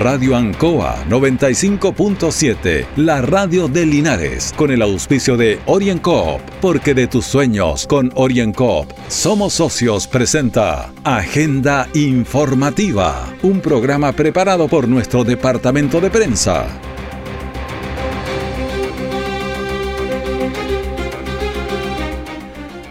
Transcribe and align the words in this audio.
Radio 0.00 0.34
Ancoa 0.34 1.04
95.7, 1.10 2.86
la 2.96 3.20
radio 3.20 3.68
de 3.68 3.84
Linares, 3.84 4.54
con 4.56 4.70
el 4.70 4.80
auspicio 4.80 5.36
de 5.36 5.60
OrienCoop, 5.66 6.40
porque 6.62 6.94
de 6.94 7.06
tus 7.06 7.26
sueños 7.26 7.86
con 7.86 8.10
OrienCoop 8.14 8.90
somos 9.08 9.52
socios 9.52 10.06
presenta 10.06 10.90
Agenda 11.04 11.86
Informativa, 11.92 13.30
un 13.42 13.60
programa 13.60 14.12
preparado 14.12 14.68
por 14.68 14.88
nuestro 14.88 15.22
departamento 15.22 16.00
de 16.00 16.08
prensa. 16.08 16.66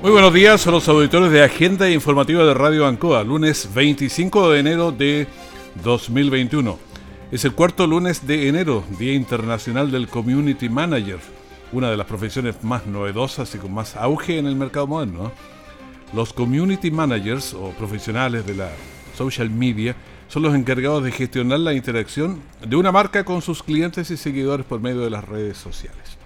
Muy 0.03 0.11
buenos 0.11 0.31
días 0.31 0.67
a 0.67 0.69
los 0.69 0.87
auditores 0.87 1.31
de 1.31 1.43
Agenda 1.43 1.89
Informativa 1.89 2.43
de 2.43 2.53
Radio 2.53 2.85
Ancoa, 2.85 3.23
lunes 3.23 3.67
25 3.73 4.51
de 4.51 4.59
enero 4.59 4.91
de 4.91 5.25
2021. 5.83 6.88
Es 7.31 7.45
el 7.45 7.53
cuarto 7.53 7.85
lunes 7.85 8.25
de 8.25 8.47
enero, 8.47 8.83
Día 8.97 9.13
Internacional 9.13 9.91
del 9.91 10.07
Community 10.07 10.67
Manager, 10.67 11.19
una 11.71 11.91
de 11.91 11.95
las 11.95 12.07
profesiones 12.07 12.63
más 12.63 12.87
novedosas 12.87 13.53
y 13.53 13.59
con 13.59 13.71
más 13.71 13.95
auge 13.95 14.39
en 14.39 14.47
el 14.47 14.55
mercado 14.55 14.87
moderno. 14.87 15.31
Los 16.11 16.33
Community 16.33 16.89
Managers 16.89 17.53
o 17.53 17.69
profesionales 17.77 18.47
de 18.47 18.55
la 18.55 18.71
social 19.15 19.51
media 19.51 19.95
son 20.27 20.41
los 20.41 20.55
encargados 20.55 21.03
de 21.03 21.11
gestionar 21.11 21.59
la 21.59 21.75
interacción 21.75 22.41
de 22.65 22.75
una 22.75 22.91
marca 22.91 23.23
con 23.23 23.43
sus 23.43 23.61
clientes 23.61 24.09
y 24.09 24.17
seguidores 24.17 24.65
por 24.65 24.81
medio 24.81 25.01
de 25.01 25.11
las 25.11 25.23
redes 25.23 25.55
sociales. 25.55 26.17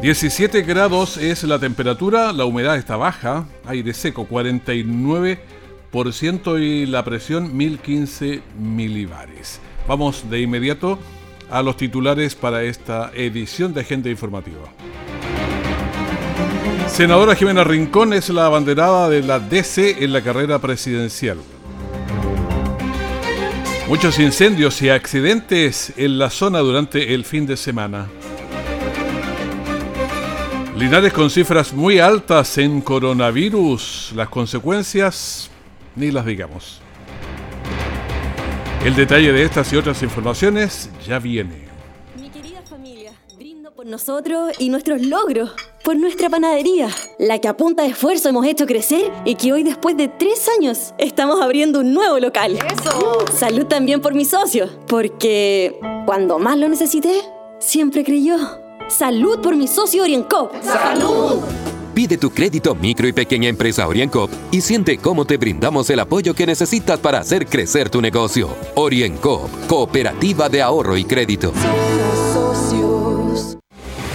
17 0.00 0.62
grados 0.62 1.18
es 1.18 1.44
la 1.44 1.58
temperatura, 1.58 2.32
la 2.32 2.46
humedad 2.46 2.78
está 2.78 2.96
baja, 2.96 3.46
aire 3.66 3.92
seco 3.92 4.26
49% 4.26 5.38
y 5.92 6.86
la 6.86 7.04
presión 7.04 7.56
1015 7.56 8.42
milibares. 8.58 9.60
Vamos 9.88 10.30
de 10.30 10.40
inmediato 10.40 10.98
a 11.50 11.62
los 11.62 11.76
titulares 11.76 12.36
para 12.36 12.62
esta 12.62 13.10
edición 13.12 13.74
de 13.74 13.80
Agenda 13.80 14.08
Informativa. 14.08 14.72
Senadora 16.86 17.34
Jimena 17.34 17.64
Rincón 17.64 18.12
es 18.12 18.28
la 18.28 18.46
abanderada 18.46 19.08
de 19.08 19.22
la 19.22 19.40
DC 19.40 20.04
en 20.04 20.12
la 20.12 20.22
carrera 20.22 20.60
presidencial. 20.60 21.38
Muchos 23.88 24.20
incendios 24.20 24.80
y 24.82 24.90
accidentes 24.90 25.92
en 25.96 26.18
la 26.18 26.30
zona 26.30 26.60
durante 26.60 27.12
el 27.12 27.24
fin 27.24 27.46
de 27.46 27.56
semana. 27.56 28.06
Linares 30.76 31.12
con 31.12 31.30
cifras 31.30 31.72
muy 31.72 31.98
altas 31.98 32.58
en 32.58 32.80
coronavirus. 32.80 34.12
Las 34.14 34.28
consecuencias 34.28 35.50
ni 35.96 36.10
las 36.10 36.26
digamos. 36.26 36.80
El 38.84 38.96
detalle 38.96 39.32
de 39.32 39.42
estas 39.42 39.70
y 39.72 39.76
otras 39.76 40.02
informaciones 40.02 40.88
ya 41.06 41.18
viene. 41.18 41.68
Mi 42.18 42.30
querida 42.30 42.62
familia, 42.62 43.12
brindo 43.36 43.74
por 43.74 43.84
nosotros 43.84 44.52
y 44.58 44.70
nuestros 44.70 45.02
logros, 45.02 45.52
por 45.84 45.96
nuestra 45.96 46.30
panadería, 46.30 46.88
la 47.18 47.38
que 47.40 47.48
a 47.48 47.56
punta 47.58 47.82
de 47.82 47.90
esfuerzo 47.90 48.30
hemos 48.30 48.46
hecho 48.46 48.64
crecer 48.64 49.12
y 49.26 49.34
que 49.34 49.52
hoy 49.52 49.64
después 49.64 49.98
de 49.98 50.08
tres 50.08 50.48
años 50.58 50.94
estamos 50.96 51.42
abriendo 51.42 51.80
un 51.80 51.92
nuevo 51.92 52.18
local. 52.18 52.56
¡Eso! 52.56 53.26
Salud 53.34 53.66
también 53.66 54.00
por 54.00 54.14
mi 54.14 54.24
socio, 54.24 54.68
porque 54.86 55.78
cuando 56.06 56.38
más 56.38 56.56
lo 56.56 56.66
necesité, 56.66 57.20
siempre 57.58 58.02
creyó. 58.02 58.38
Salud 58.88 59.40
por 59.40 59.56
mi 59.56 59.68
socio 59.68 60.04
Orienco. 60.04 60.50
¡Salud! 60.62 61.40
Pide 62.00 62.16
tu 62.16 62.30
crédito 62.30 62.74
micro 62.74 63.06
y 63.08 63.12
pequeña 63.12 63.50
empresa 63.50 63.86
Orienco 63.86 64.30
y 64.50 64.62
siente 64.62 64.96
cómo 64.96 65.26
te 65.26 65.36
brindamos 65.36 65.90
el 65.90 66.00
apoyo 66.00 66.32
que 66.32 66.46
necesitas 66.46 66.98
para 66.98 67.18
hacer 67.18 67.44
crecer 67.44 67.90
tu 67.90 68.00
negocio. 68.00 68.56
Orienco, 68.74 69.50
Cooperativa 69.68 70.48
de 70.48 70.62
Ahorro 70.62 70.96
y 70.96 71.04
Crédito. 71.04 71.52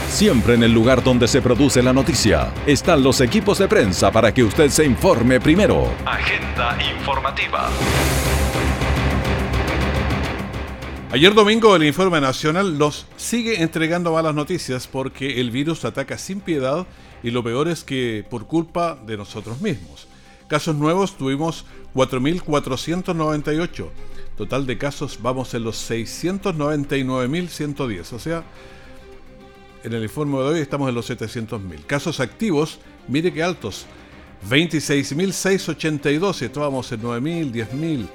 Siempre 0.09 0.55
en 0.55 0.63
el 0.63 0.73
lugar 0.73 1.03
donde 1.03 1.27
se 1.27 1.43
produce 1.43 1.83
la 1.83 1.93
noticia 1.93 2.51
están 2.65 3.03
los 3.03 3.21
equipos 3.21 3.59
de 3.59 3.67
prensa 3.67 4.11
para 4.11 4.33
que 4.33 4.43
usted 4.43 4.71
se 4.71 4.83
informe 4.83 5.39
primero. 5.39 5.87
Agenda 6.07 6.75
informativa. 6.91 7.69
Ayer 11.11 11.33
domingo 11.35 11.75
el 11.75 11.83
Informe 11.85 12.19
Nacional 12.19 12.79
nos 12.79 13.05
sigue 13.15 13.61
entregando 13.61 14.11
malas 14.11 14.33
noticias 14.33 14.87
porque 14.87 15.39
el 15.39 15.51
virus 15.51 15.85
ataca 15.85 16.17
sin 16.17 16.41
piedad 16.41 16.87
y 17.25 17.31
lo 17.31 17.43
peor 17.43 17.67
es 17.67 17.83
que 17.83 18.23
por 18.29 18.45
culpa 18.45 18.97
de 19.03 19.17
nosotros 19.17 19.59
mismos. 19.59 20.07
Casos 20.47 20.75
nuevos 20.75 21.17
tuvimos 21.17 21.65
4.498. 21.95 23.87
Total 24.37 24.67
de 24.67 24.77
casos 24.77 25.17
vamos 25.23 25.55
en 25.55 25.63
los 25.63 25.89
699.110. 25.89 28.13
O 28.13 28.19
sea, 28.19 28.43
en 29.83 29.93
el 29.93 30.03
informe 30.03 30.37
de 30.37 30.43
hoy 30.43 30.59
estamos 30.59 30.87
en 30.87 30.93
los 30.93 31.09
700.000. 31.09 31.87
Casos 31.87 32.19
activos, 32.19 32.77
mire 33.07 33.33
qué 33.33 33.41
altos. 33.41 33.87
26.682 34.47 36.43
y 36.43 36.45
estábamos 36.45 36.91
en 36.91 37.01
9.000, 37.01 37.51
10.000. 37.51 38.07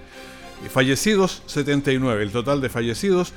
Fallecidos, 0.71 1.43
79. 1.47 2.23
El 2.23 2.31
total 2.31 2.61
de 2.61 2.69
fallecidos, 2.69 3.33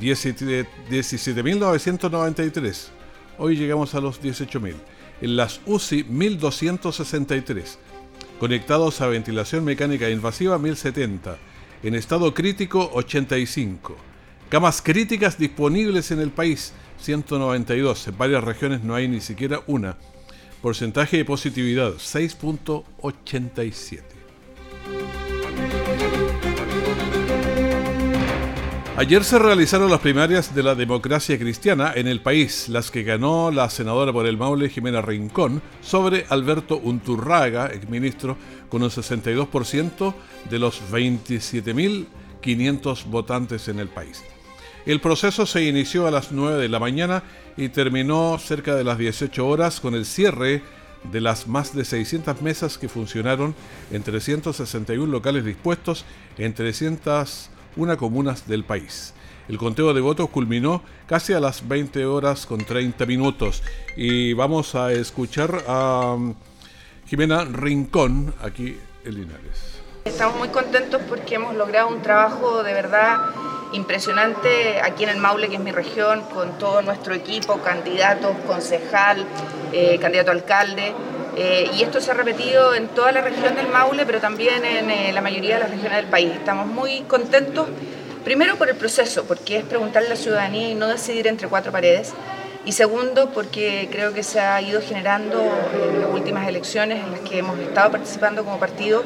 17.993. 0.00 2.90
Hoy 3.38 3.56
llegamos 3.56 3.92
a 3.96 4.00
los 4.00 4.22
18.000. 4.22 4.76
En 5.20 5.36
las 5.36 5.60
UCI, 5.66 6.04
1.263. 6.04 7.76
Conectados 8.38 9.00
a 9.00 9.06
ventilación 9.06 9.64
mecánica 9.64 10.10
invasiva, 10.10 10.58
1.070. 10.58 11.36
En 11.82 11.94
estado 11.94 12.34
crítico, 12.34 12.90
85. 12.92 13.96
Camas 14.48 14.82
críticas 14.82 15.38
disponibles 15.38 16.10
en 16.10 16.20
el 16.20 16.30
país, 16.30 16.72
192. 17.00 18.08
En 18.08 18.18
varias 18.18 18.44
regiones 18.44 18.84
no 18.84 18.94
hay 18.94 19.08
ni 19.08 19.20
siquiera 19.20 19.62
una. 19.66 19.96
Porcentaje 20.62 21.18
de 21.18 21.24
positividad, 21.24 21.92
6.87. 21.94 24.02
Ayer 28.98 29.24
se 29.24 29.38
realizaron 29.38 29.90
las 29.90 30.00
primarias 30.00 30.54
de 30.54 30.62
la 30.62 30.74
democracia 30.74 31.38
cristiana 31.38 31.92
en 31.94 32.06
el 32.06 32.22
país, 32.22 32.70
las 32.70 32.90
que 32.90 33.02
ganó 33.02 33.50
la 33.50 33.68
senadora 33.68 34.10
por 34.10 34.24
el 34.24 34.38
Maule 34.38 34.70
Jimena 34.70 35.02
Rincón 35.02 35.60
sobre 35.82 36.24
Alberto 36.30 36.78
Unturraga, 36.78 37.66
exministro, 37.66 38.38
con 38.70 38.82
un 38.82 38.88
62% 38.88 40.14
de 40.48 40.58
los 40.58 40.80
27.500 40.90 43.04
votantes 43.04 43.68
en 43.68 43.80
el 43.80 43.88
país. 43.88 44.24
El 44.86 45.02
proceso 45.02 45.44
se 45.44 45.62
inició 45.62 46.06
a 46.06 46.10
las 46.10 46.32
9 46.32 46.62
de 46.62 46.70
la 46.70 46.78
mañana 46.78 47.22
y 47.58 47.68
terminó 47.68 48.38
cerca 48.38 48.74
de 48.74 48.84
las 48.84 48.96
18 48.96 49.46
horas 49.46 49.78
con 49.78 49.94
el 49.94 50.06
cierre 50.06 50.62
de 51.12 51.20
las 51.20 51.48
más 51.48 51.74
de 51.74 51.84
600 51.84 52.40
mesas 52.40 52.78
que 52.78 52.88
funcionaron 52.88 53.54
en 53.90 54.02
361 54.02 55.12
locales 55.12 55.44
dispuestos 55.44 56.06
en 56.38 56.54
300 56.54 57.50
una 57.76 57.96
comunas 57.96 58.46
del 58.48 58.64
país. 58.64 59.14
El 59.48 59.58
conteo 59.58 59.94
de 59.94 60.00
votos 60.00 60.28
culminó 60.30 60.82
casi 61.06 61.32
a 61.32 61.40
las 61.40 61.68
20 61.68 62.04
horas 62.04 62.46
con 62.46 62.58
30 62.58 63.06
minutos 63.06 63.62
y 63.96 64.32
vamos 64.32 64.74
a 64.74 64.92
escuchar 64.92 65.62
a 65.68 66.14
um, 66.14 66.34
Jimena 67.06 67.44
Rincón 67.44 68.34
aquí 68.42 68.76
en 69.04 69.14
Linares. 69.14 69.80
Estamos 70.04 70.36
muy 70.36 70.48
contentos 70.48 71.00
porque 71.08 71.36
hemos 71.36 71.54
logrado 71.54 71.88
un 71.88 72.02
trabajo 72.02 72.62
de 72.62 72.72
verdad 72.72 73.18
impresionante 73.72 74.80
aquí 74.80 75.04
en 75.04 75.10
el 75.10 75.18
Maule, 75.18 75.48
que 75.48 75.56
es 75.56 75.60
mi 75.60 75.72
región, 75.72 76.22
con 76.32 76.58
todo 76.58 76.82
nuestro 76.82 77.14
equipo, 77.14 77.58
candidatos, 77.58 78.36
concejal, 78.46 79.26
eh, 79.72 79.98
candidato 80.00 80.30
alcalde. 80.30 80.94
Eh, 81.38 81.70
y 81.76 81.82
esto 81.82 82.00
se 82.00 82.10
ha 82.10 82.14
repetido 82.14 82.74
en 82.74 82.88
toda 82.88 83.12
la 83.12 83.20
región 83.20 83.54
del 83.54 83.68
Maule, 83.68 84.06
pero 84.06 84.20
también 84.20 84.64
en 84.64 84.90
eh, 84.90 85.12
la 85.12 85.20
mayoría 85.20 85.56
de 85.56 85.60
las 85.60 85.70
regiones 85.70 85.98
del 85.98 86.06
país. 86.06 86.32
Estamos 86.32 86.66
muy 86.66 87.02
contentos, 87.02 87.68
primero 88.24 88.56
por 88.56 88.70
el 88.70 88.76
proceso, 88.76 89.24
porque 89.24 89.58
es 89.58 89.64
preguntarle 89.64 90.08
a 90.08 90.10
la 90.12 90.16
ciudadanía 90.16 90.70
y 90.70 90.74
no 90.74 90.88
decidir 90.88 91.26
entre 91.26 91.46
cuatro 91.46 91.70
paredes. 91.70 92.14
Y 92.64 92.72
segundo, 92.72 93.30
porque 93.34 93.86
creo 93.92 94.14
que 94.14 94.22
se 94.22 94.40
ha 94.40 94.60
ido 94.62 94.80
generando 94.80 95.40
en 95.74 96.00
las 96.00 96.10
últimas 96.10 96.48
elecciones 96.48 97.04
en 97.04 97.12
las 97.12 97.20
que 97.20 97.38
hemos 97.38 97.58
estado 97.60 97.92
participando 97.92 98.42
como 98.42 98.58
partido 98.58 99.04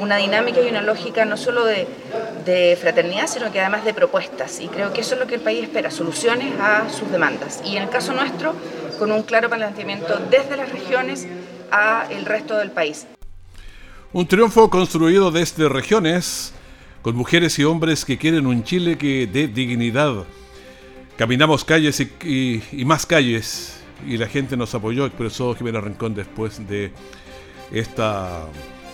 una 0.00 0.16
dinámica 0.16 0.60
y 0.60 0.68
una 0.68 0.82
lógica 0.82 1.24
no 1.24 1.36
solo 1.36 1.64
de, 1.64 1.86
de, 2.44 2.76
fraternidad, 2.80 3.26
sino 3.26 3.50
que 3.50 3.60
además 3.60 3.84
de 3.84 3.94
propuestas. 3.94 4.60
Y 4.60 4.68
creo 4.68 4.92
que 4.92 5.00
eso 5.00 5.14
es 5.14 5.20
lo 5.20 5.26
que 5.26 5.36
el 5.36 5.40
país 5.40 5.62
espera, 5.62 5.90
soluciones 5.90 6.52
a 6.60 6.88
sus 6.90 7.10
demandas. 7.10 7.60
Y 7.64 7.76
en 7.76 7.84
el 7.84 7.88
caso 7.88 8.12
nuestro, 8.12 8.54
con 8.98 9.10
un 9.10 9.22
claro 9.22 9.48
planteamiento 9.48 10.20
desde 10.30 10.56
las 10.56 10.70
regiones 10.70 11.26
a 11.70 12.06
el 12.10 12.24
resto 12.24 12.56
del 12.56 12.70
país. 12.70 13.06
Un 14.12 14.26
triunfo 14.26 14.70
construido 14.70 15.30
desde 15.30 15.68
regiones, 15.68 16.52
con 17.02 17.14
mujeres 17.14 17.58
y 17.58 17.64
hombres 17.64 18.04
que 18.04 18.18
quieren 18.18 18.46
un 18.46 18.64
Chile 18.64 18.96
que 18.96 19.26
dé 19.26 19.48
dignidad. 19.48 20.24
Caminamos 21.16 21.64
calles 21.64 22.00
y, 22.00 22.62
más 22.84 23.06
calles 23.06 23.80
y 24.06 24.16
la 24.16 24.28
gente 24.28 24.56
nos 24.56 24.74
apoyó, 24.74 25.06
expresó 25.06 25.54
Jimena 25.54 25.80
Rincón 25.80 26.14
después 26.14 26.66
de 26.68 26.92
esta 27.72 28.46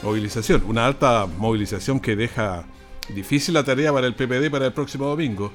movilización. 0.02 0.64
Una 0.66 0.86
alta 0.86 1.26
movilización 1.38 2.00
que 2.00 2.16
deja 2.16 2.64
Difícil 3.08 3.54
la 3.54 3.64
tarea 3.64 3.92
para 3.92 4.06
el 4.06 4.14
PPD 4.14 4.50
para 4.50 4.66
el 4.66 4.72
próximo 4.72 5.06
domingo. 5.06 5.52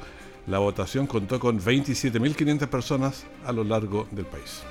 La 0.48 0.60
votación 0.60 1.08
contó 1.08 1.40
con 1.40 1.60
27.500 1.60 2.68
personas 2.68 3.26
a 3.46 3.52
lo 3.52 3.64
largo 3.64 4.08
del 4.12 4.26
país. 4.26 4.64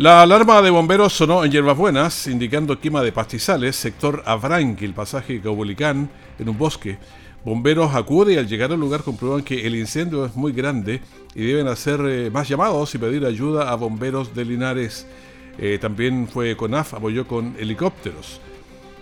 La 0.00 0.22
alarma 0.22 0.62
de 0.62 0.70
bomberos 0.70 1.12
sonó 1.12 1.44
en 1.44 1.52
Hierbas 1.52 1.76
Buenas, 1.76 2.26
indicando 2.26 2.80
quema 2.80 3.02
de 3.02 3.12
pastizales, 3.12 3.76
sector 3.76 4.24
el 4.80 4.94
pasaje 4.94 5.42
Caubolicán, 5.42 6.08
en 6.38 6.48
un 6.48 6.56
bosque. 6.56 6.96
Bomberos 7.44 7.94
acuden 7.94 8.36
y 8.36 8.38
al 8.38 8.48
llegar 8.48 8.72
al 8.72 8.80
lugar 8.80 9.02
comprueban 9.02 9.42
que 9.42 9.66
el 9.66 9.76
incendio 9.76 10.24
es 10.24 10.34
muy 10.34 10.52
grande 10.52 11.02
y 11.34 11.44
deben 11.44 11.68
hacer 11.68 12.00
eh, 12.06 12.30
más 12.30 12.48
llamados 12.48 12.94
y 12.94 12.98
pedir 12.98 13.26
ayuda 13.26 13.70
a 13.70 13.74
bomberos 13.74 14.34
de 14.34 14.46
Linares. 14.46 15.06
Eh, 15.58 15.76
también 15.78 16.26
fue 16.28 16.56
CONAF, 16.56 16.94
apoyó 16.94 17.28
con 17.28 17.54
helicópteros. 17.58 18.40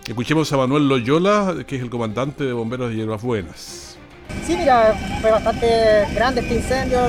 Escuchemos 0.05 0.51
a 0.51 0.57
Manuel 0.57 0.89
Loyola, 0.89 1.63
que 1.65 1.77
es 1.77 1.81
el 1.81 1.89
comandante 1.89 2.43
de 2.43 2.51
bomberos 2.51 2.89
de 2.89 2.97
Hierbas 2.97 3.21
Buenas. 3.21 3.88
Sí, 4.45 4.57
mira, 4.57 4.95
fue 5.21 5.29
bastante 5.29 6.07
grande 6.15 6.41
este 6.41 6.55
incendio. 6.55 7.07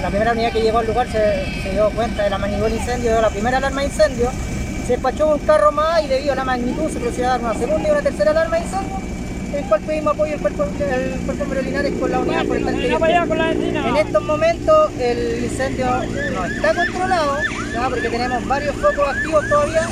la 0.00 0.08
primera 0.08 0.32
unidad 0.32 0.50
que 0.50 0.62
llegó 0.62 0.78
al 0.78 0.86
lugar 0.86 1.06
se, 1.12 1.70
dio 1.70 1.90
cuenta 1.90 2.24
de 2.24 2.30
la 2.30 2.38
magnitud 2.38 2.64
del 2.64 2.74
incendio, 2.76 3.16
de 3.16 3.22
la 3.22 3.28
primera 3.28 3.58
alarma 3.58 3.82
de 3.82 3.86
incendio. 3.88 4.30
Se 4.86 4.92
despachó 4.92 5.34
un 5.34 5.38
carro 5.40 5.72
más 5.72 6.02
y 6.02 6.08
debido 6.08 6.32
a 6.32 6.36
la 6.36 6.44
magnitud 6.44 6.90
se 6.90 6.98
procedió 6.98 7.26
a 7.26 7.30
dar 7.32 7.40
una 7.40 7.54
segunda 7.54 7.86
y 7.86 7.90
una 7.90 8.00
tercera 8.00 8.30
alarma 8.30 8.56
de 8.56 8.62
incendio, 8.62 8.96
en 9.54 9.64
cual 9.64 9.80
pedimos 9.82 10.14
apoyo 10.14 10.34
el 10.34 10.40
cuerpo, 10.40 10.64
el 10.64 11.20
cuerpo 11.20 11.54
Linares 11.54 11.92
con 12.00 12.10
la 12.10 12.18
unidad 12.20 12.46
forestal 12.46 12.82
En 13.86 13.96
estos 13.96 14.22
momentos 14.22 14.90
el 14.98 15.44
incendio 15.44 15.86
no 16.32 16.46
está 16.46 16.74
controlado, 16.74 17.36
porque 17.90 18.08
tenemos 18.08 18.46
varios 18.48 18.74
focos 18.76 19.06
activos 19.06 19.48
todavía 19.48 19.86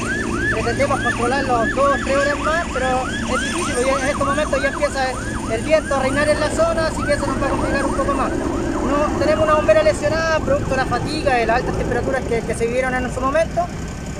pretendemos 0.62 1.00
controlarlo 1.00 1.66
dos 1.66 2.00
tres 2.02 2.16
horas 2.16 2.38
más, 2.40 2.66
pero 2.72 3.08
es 3.08 3.40
difícil 3.40 3.74
porque 3.74 4.02
en 4.02 4.08
estos 4.08 4.26
momentos 4.26 4.62
ya 4.62 4.68
empieza 4.68 5.10
el 5.52 5.62
viento 5.62 5.94
a 5.94 5.98
reinar 6.00 6.28
en 6.28 6.40
la 6.40 6.50
zona, 6.50 6.86
así 6.88 7.02
que 7.04 7.12
eso 7.12 7.26
nos 7.26 7.42
va 7.42 7.46
a 7.46 7.50
complicar 7.50 7.84
un 7.84 7.94
poco 7.94 8.14
más. 8.14 8.30
No, 8.32 9.18
tenemos 9.18 9.44
una 9.44 9.54
bombera 9.54 9.82
lesionada 9.82 10.40
producto 10.40 10.70
de 10.70 10.76
la 10.76 10.86
fatiga, 10.86 11.34
de 11.34 11.46
las 11.46 11.56
altas 11.58 11.76
temperaturas 11.76 12.22
que, 12.24 12.54
se 12.54 12.66
vivieron 12.66 12.94
en 12.94 13.14
su 13.14 13.20
momento. 13.20 13.66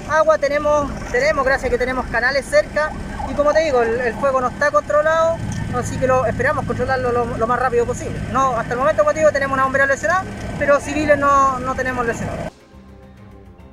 Agua 0.09 0.39
tenemos, 0.39 0.91
tenemos, 1.11 1.45
gracias 1.45 1.67
a 1.67 1.71
que 1.71 1.79
tenemos 1.79 2.07
canales 2.07 2.47
cerca 2.47 2.93
y 3.29 3.35
como 3.35 3.53
te 3.53 3.61
digo, 3.61 3.83
el, 3.83 4.15
fuego 4.15 4.41
no 4.41 4.49
está 4.49 4.71
controlado, 4.71 5.37
así 5.75 5.97
que 5.99 6.07
lo, 6.07 6.25
esperamos 6.25 6.65
controlarlo 6.67 7.37
lo, 7.37 7.47
más 7.47 7.59
rápido 7.59 7.85
posible. 7.85 8.19
No, 8.33 8.57
hasta 8.57 8.75
el 8.75 8.79
momento, 8.79 9.03
como 9.03 9.13
te 9.13 9.21
digo, 9.21 9.33
tenemos 9.33 9.55
una 9.55 9.65
bombera 9.65 9.87
lesionada, 9.87 10.23
pero 10.59 10.79
civiles 10.79 11.19
no, 11.19 11.59
no 11.59 11.75
tenemos 11.75 12.07
lesionados. 12.07 12.58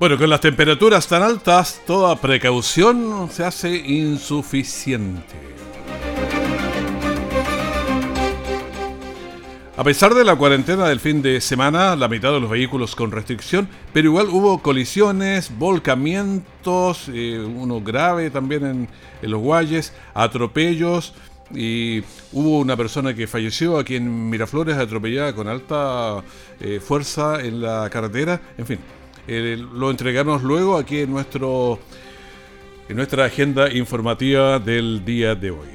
Bueno, 0.06 0.20
con 0.20 0.30
las 0.30 0.42
temperaturas 0.42 1.08
tan 1.08 1.24
altas, 1.24 1.82
toda 1.88 2.16
precaución 2.16 3.28
se 3.32 3.44
hace 3.44 3.76
insuficiente. 3.76 5.34
A 9.76 9.84
pesar 9.84 10.14
de 10.14 10.24
la 10.24 10.36
cuarentena 10.36 10.88
del 10.88 11.00
fin 11.00 11.24
de 11.24 11.42
semana, 11.42 11.96
la 11.96 12.08
mitad 12.08 12.32
de 12.34 12.40
los 12.40 12.52
vehículos 12.52 12.96
con 12.96 13.10
restricción, 13.10 13.68
pero 13.94 14.10
igual 14.10 14.30
hubo 14.30 14.62
colisiones, 14.62 15.52
volcamientos, 15.58 17.10
eh, 17.12 17.40
uno 17.40 17.82
grave 17.82 18.30
también 18.30 18.88
en, 19.24 19.28
los 19.28 19.42
Guayes, 19.42 19.92
atropellos 20.14 21.16
y 21.52 22.04
hubo 22.32 22.60
una 22.60 22.78
persona 22.78 23.16
que 23.16 23.26
falleció 23.26 23.80
aquí 23.80 23.96
en 23.96 24.30
Miraflores 24.30 24.78
atropellada 24.78 25.34
con 25.34 25.48
alta 25.48 26.24
eh, 26.60 26.80
fuerza 26.80 27.42
en 27.42 27.60
la 27.60 27.90
carretera, 27.90 28.40
en 28.60 28.68
fin. 28.68 28.80
Eh, 29.28 29.58
lo 29.74 29.90
entregamos 29.90 30.44
luego 30.44 30.78
aquí 30.78 31.00
en, 31.00 31.12
nuestro, 31.12 31.80
en 32.88 32.96
nuestra 32.96 33.26
agenda 33.26 33.72
informativa 33.72 34.60
del 34.60 35.04
día 35.04 35.36
de 35.36 35.52
hoy. 35.52 35.68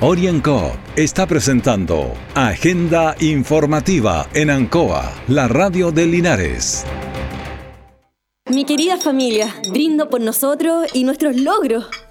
Orienco 0.00 0.76
está 0.94 1.26
presentando 1.26 2.12
Agenda 2.34 3.16
Informativa 3.20 4.28
en 4.34 4.50
Ancoa, 4.50 5.10
la 5.28 5.48
radio 5.48 5.90
de 5.90 6.06
Linares. 6.06 6.84
Mi 8.50 8.64
querida 8.64 8.96
familia, 8.98 9.54
brindo 9.70 10.08
por 10.08 10.20
nosotros 10.20 10.86
y 10.94 11.04
nuestros 11.04 11.36
logros 11.36 11.88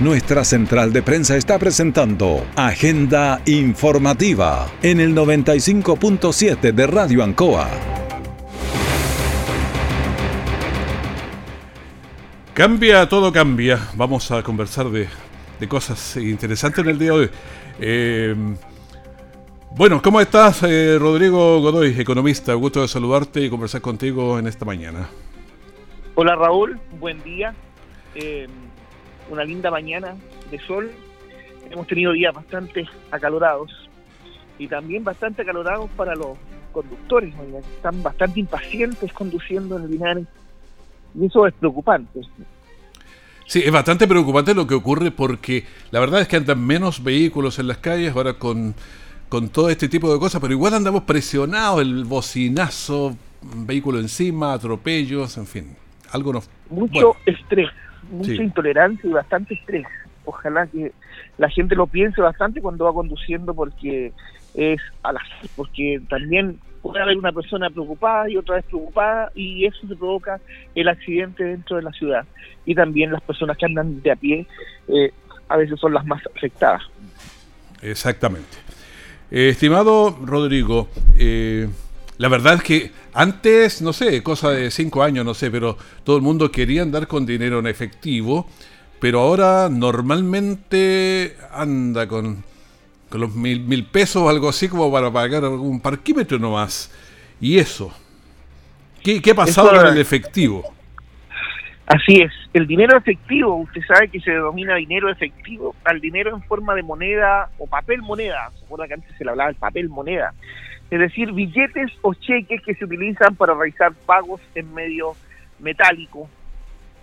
Nuestra 0.00 0.44
central 0.44 0.92
de 0.92 1.00
prensa 1.00 1.38
está 1.38 1.58
presentando 1.58 2.44
Agenda 2.54 3.40
Informativa 3.46 4.66
en 4.82 5.00
el 5.00 5.14
95.7 5.14 6.70
de 6.70 6.86
Radio 6.86 7.24
Ancoa. 7.24 7.70
Cambia, 12.52 13.08
todo 13.08 13.32
cambia. 13.32 13.88
Vamos 13.94 14.30
a 14.32 14.42
conversar 14.42 14.90
de, 14.90 15.08
cosas 15.66 16.18
interesantes 16.18 16.84
en 16.84 16.90
el 16.90 16.98
día 16.98 17.12
de 17.12 17.18
hoy. 17.18 17.30
Eh, 17.80 18.34
bueno, 19.70 20.02
¿cómo 20.02 20.20
estás, 20.20 20.62
eh, 20.64 20.98
Rodrigo 20.98 21.58
Godoy, 21.62 21.98
economista? 21.98 22.52
Gusto 22.52 22.82
de 22.82 22.88
saludarte 22.88 23.40
y 23.40 23.48
conversar 23.48 23.80
contigo 23.80 24.38
en 24.38 24.46
esta 24.46 24.66
mañana. 24.66 25.08
Hola, 26.16 26.34
Raúl. 26.34 26.78
Buen 27.00 27.22
día. 27.22 27.54
Eh, 28.14 28.46
una 29.30 29.44
linda 29.44 29.70
mañana 29.70 30.14
de 30.50 30.58
sol. 30.60 30.90
Hemos 31.70 31.86
tenido 31.86 32.12
días 32.12 32.34
bastante 32.34 32.88
acalorados 33.10 33.88
y 34.58 34.68
también 34.68 35.04
bastante 35.04 35.42
acalorados 35.42 35.90
para 35.96 36.14
los 36.14 36.38
conductores, 36.72 37.34
están 37.76 38.02
bastante 38.02 38.40
impacientes 38.40 39.12
conduciendo 39.12 39.78
en 39.78 39.84
el 39.84 39.90
Linares 39.90 40.26
y 41.18 41.26
eso 41.26 41.46
es 41.46 41.54
preocupante. 41.54 42.20
Sí, 43.46 43.62
es 43.64 43.72
bastante 43.72 44.06
preocupante 44.06 44.54
lo 44.54 44.66
que 44.66 44.74
ocurre 44.74 45.10
porque 45.10 45.64
la 45.90 46.00
verdad 46.00 46.20
es 46.20 46.28
que 46.28 46.36
andan 46.36 46.64
menos 46.64 47.02
vehículos 47.02 47.58
en 47.58 47.68
las 47.68 47.78
calles 47.78 48.14
ahora 48.14 48.34
con, 48.34 48.74
con 49.28 49.48
todo 49.48 49.70
este 49.70 49.88
tipo 49.88 50.12
de 50.12 50.18
cosas, 50.18 50.40
pero 50.40 50.52
igual 50.52 50.74
andamos 50.74 51.04
presionados, 51.04 51.80
el 51.80 52.04
bocinazo, 52.04 53.16
vehículo 53.40 53.98
encima, 53.98 54.52
atropellos, 54.52 55.38
en 55.38 55.46
fin, 55.46 55.76
algo 56.10 56.32
nos... 56.32 56.50
Mucho 56.68 57.16
estrés 57.24 57.70
mucha 58.10 58.42
intolerancia 58.42 59.08
y 59.08 59.12
bastante 59.12 59.54
estrés. 59.54 59.86
Ojalá 60.24 60.66
que 60.66 60.92
la 61.38 61.48
gente 61.48 61.74
lo 61.74 61.86
piense 61.86 62.20
bastante 62.20 62.60
cuando 62.60 62.84
va 62.84 62.92
conduciendo 62.92 63.54
porque 63.54 64.12
es 64.54 64.80
a 65.02 65.12
las 65.12 65.22
porque 65.54 66.00
también 66.08 66.58
puede 66.82 67.02
haber 67.02 67.16
una 67.18 67.32
persona 67.32 67.68
preocupada 67.68 68.28
y 68.28 68.36
otra 68.36 68.56
vez 68.56 68.64
preocupada 68.64 69.30
y 69.34 69.66
eso 69.66 69.86
se 69.86 69.96
provoca 69.96 70.40
el 70.74 70.88
accidente 70.88 71.44
dentro 71.44 71.76
de 71.76 71.82
la 71.82 71.90
ciudad 71.92 72.24
y 72.64 72.74
también 72.74 73.12
las 73.12 73.22
personas 73.22 73.56
que 73.56 73.66
andan 73.66 74.02
de 74.02 74.10
a 74.10 74.16
pie 74.16 74.46
eh, 74.88 75.12
a 75.48 75.56
veces 75.56 75.78
son 75.78 75.94
las 75.94 76.04
más 76.06 76.22
afectadas. 76.34 76.82
Exactamente. 77.82 78.56
Eh, 79.30 79.48
estimado 79.48 80.16
Rodrigo, 80.22 80.88
eh, 81.18 81.68
la 82.18 82.28
verdad 82.28 82.54
es 82.54 82.62
que 82.62 82.92
antes, 83.12 83.82
no 83.82 83.92
sé, 83.92 84.22
cosa 84.22 84.50
de 84.50 84.70
cinco 84.70 85.02
años, 85.02 85.24
no 85.24 85.34
sé, 85.34 85.50
pero 85.50 85.76
todo 86.04 86.16
el 86.16 86.22
mundo 86.22 86.50
quería 86.50 86.82
andar 86.82 87.06
con 87.06 87.26
dinero 87.26 87.58
en 87.58 87.66
efectivo, 87.66 88.48
pero 89.00 89.20
ahora 89.20 89.68
normalmente 89.70 91.36
anda 91.52 92.08
con, 92.08 92.42
con 93.10 93.20
los 93.20 93.34
mil, 93.34 93.60
mil 93.60 93.84
pesos 93.84 94.22
o 94.22 94.28
algo 94.28 94.48
así 94.48 94.68
como 94.68 94.90
para 94.90 95.10
pagar 95.10 95.44
algún 95.44 95.80
parquímetro 95.80 96.38
nomás. 96.38 96.90
Y 97.40 97.58
eso. 97.58 97.92
¿Qué, 99.02 99.20
qué 99.20 99.32
ha 99.32 99.34
pasado 99.34 99.68
con 99.68 99.86
el 99.86 99.98
efectivo? 99.98 100.74
Así 101.86 102.20
es, 102.20 102.32
el 102.52 102.66
dinero 102.66 102.96
efectivo, 102.98 103.54
usted 103.54 103.80
sabe 103.86 104.08
que 104.08 104.18
se 104.20 104.32
denomina 104.32 104.74
dinero 104.74 105.08
efectivo 105.08 105.76
al 105.84 106.00
dinero 106.00 106.34
en 106.34 106.42
forma 106.42 106.74
de 106.74 106.82
moneda 106.82 107.48
o 107.58 107.66
papel 107.68 108.02
moneda. 108.02 108.50
¿Se 108.58 108.64
acuerda 108.64 108.88
que 108.88 108.94
antes 108.94 109.16
se 109.16 109.24
le 109.24 109.30
hablaba 109.30 109.50
del 109.50 109.56
papel 109.56 109.88
moneda? 109.88 110.34
Es 110.90 110.98
decir, 110.98 111.32
billetes 111.32 111.92
o 112.02 112.14
cheques 112.14 112.62
que 112.62 112.74
se 112.74 112.84
utilizan 112.84 113.34
para 113.34 113.54
realizar 113.54 113.92
pagos 113.92 114.40
en 114.54 114.72
medio 114.72 115.16
metálico. 115.58 116.28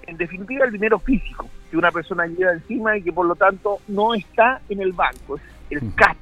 En 0.08 0.18
definitiva, 0.18 0.66
el 0.66 0.72
dinero 0.72 1.00
físico 1.00 1.50
que 1.70 1.78
una 1.78 1.92
persona 1.92 2.26
lleva 2.28 2.54
encima 2.54 2.98
y 2.98 3.02
que 3.02 3.12
por 3.12 3.26
lo 3.26 3.36
tanto 3.36 3.80
no 3.88 4.14
está 4.14 4.62
en 4.70 4.82
el 4.82 4.94
banco, 4.94 5.38
es 5.38 5.82
el 5.82 5.94
cash. 5.96 6.18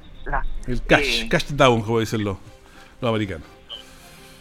el 0.66 0.82
cash, 0.82 1.24
eh, 1.24 1.28
cash 1.28 1.50
down, 1.50 1.82
como 1.82 2.00
dicen 2.00 2.24
los, 2.24 2.38
americanos. 3.02 3.46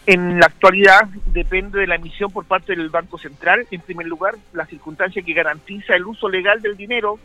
En 0.05 0.39
la 0.39 0.47
actualidad 0.47 1.09
depende 1.27 1.79
de 1.79 1.87
la 1.87 1.95
emisión 1.95 2.31
por 2.31 2.45
parte 2.45 2.75
del 2.75 2.89
Banco 2.89 3.17
Central, 3.17 3.67
en 3.69 3.81
primer 3.81 4.07
lugar, 4.07 4.35
la 4.53 4.65
circunstancia 4.65 5.21
que 5.21 5.33
garantiza 5.33 5.95
el 5.95 6.05
uso 6.05 6.27
legal 6.27 6.61
del 6.61 6.75
dinero 6.75 7.19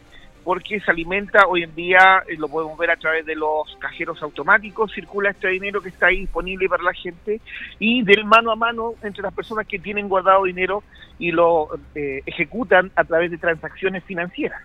porque 0.47 0.79
se 0.79 0.93
alimenta 0.93 1.49
hoy 1.49 1.65
en 1.65 1.75
día, 1.75 2.23
eh, 2.29 2.37
lo 2.39 2.47
podemos 2.47 2.79
ver 2.79 2.93
a 2.93 2.97
través 2.97 3.27
de 3.27 3.35
los 3.35 3.77
cajeros 3.81 4.23
automáticos, 4.23 4.93
circula 4.95 5.31
este 5.31 5.49
dinero 5.49 5.81
que 5.81 5.89
está 5.89 6.07
ahí 6.07 6.21
disponible 6.21 6.69
para 6.69 6.85
la 6.85 6.93
gente 6.93 7.41
y 7.81 8.05
del 8.05 8.25
mano 8.25 8.53
a 8.53 8.55
mano 8.55 8.95
entre 9.03 9.25
las 9.25 9.35
personas 9.35 9.67
que 9.67 9.81
tienen 9.81 10.09
guardado 10.09 10.45
dinero 10.45 10.85
y 11.19 11.33
lo 11.33 11.71
eh, 11.97 12.23
ejecutan 12.27 12.93
a 12.95 13.03
través 13.03 13.33
de 13.33 13.39
transacciones 13.39 14.05
financieras. 14.05 14.63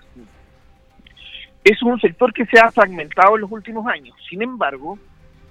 Es 1.64 1.82
un 1.82 2.00
sector 2.00 2.32
que 2.32 2.46
se 2.46 2.60
ha 2.60 2.70
fragmentado 2.70 3.34
en 3.34 3.42
los 3.42 3.52
últimos 3.52 3.88
años. 3.88 4.16
Sin 4.30 4.44
embargo, 4.44 5.00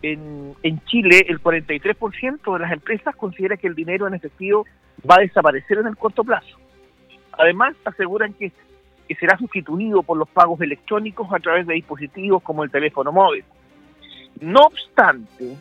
en, 0.00 0.54
en 0.62 0.80
Chile 0.84 1.26
el 1.28 1.42
43% 1.42 2.52
de 2.52 2.58
las 2.60 2.70
empresas 2.70 3.16
considera 3.16 3.56
que 3.56 3.66
el 3.66 3.75
dinero 3.75 4.06
en 4.06 4.14
efectivo 4.14 4.64
va 5.10 5.16
a 5.16 5.22
desaparecer 5.22 5.78
en 5.78 5.88
el 5.88 5.96
corto 5.96 6.22
plazo. 6.22 6.56
Además, 7.32 7.75
aseguran 7.84 8.32
que 8.34 8.52
que 9.11 9.17
será 9.17 9.37
sustituido 9.37 10.05
por 10.05 10.17
los 10.17 10.29
pagos 10.29 10.61
electrónicos 10.61 11.26
a 11.33 11.40
través 11.40 11.67
de 11.67 11.75
dispositivos 11.75 12.45
como 12.45 12.62
el 12.62 12.71
teléfono 12.71 13.11
móvil. 13.11 13.43
No 14.40 14.61
obstante, 14.61 15.57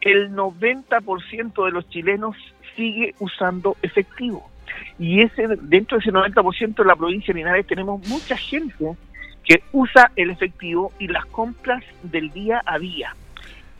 el 0.00 0.34
90% 0.34 1.64
de 1.64 1.70
los 1.70 1.88
chilenos 1.88 2.34
sigue 2.74 3.14
usando 3.20 3.76
efectivo. 3.80 4.50
Y 4.98 5.22
ese 5.22 5.46
dentro 5.60 5.98
de 5.98 6.02
ese 6.02 6.10
90% 6.10 6.74
de 6.74 6.84
la 6.84 6.96
provincia 6.96 7.32
de 7.32 7.38
Linares 7.38 7.64
tenemos 7.64 8.04
mucha 8.08 8.36
gente 8.36 8.96
que 9.44 9.62
usa 9.70 10.10
el 10.16 10.30
efectivo 10.30 10.92
y 10.98 11.06
las 11.06 11.24
compras 11.26 11.84
del 12.02 12.32
día 12.32 12.60
a 12.66 12.76
día. 12.80 13.14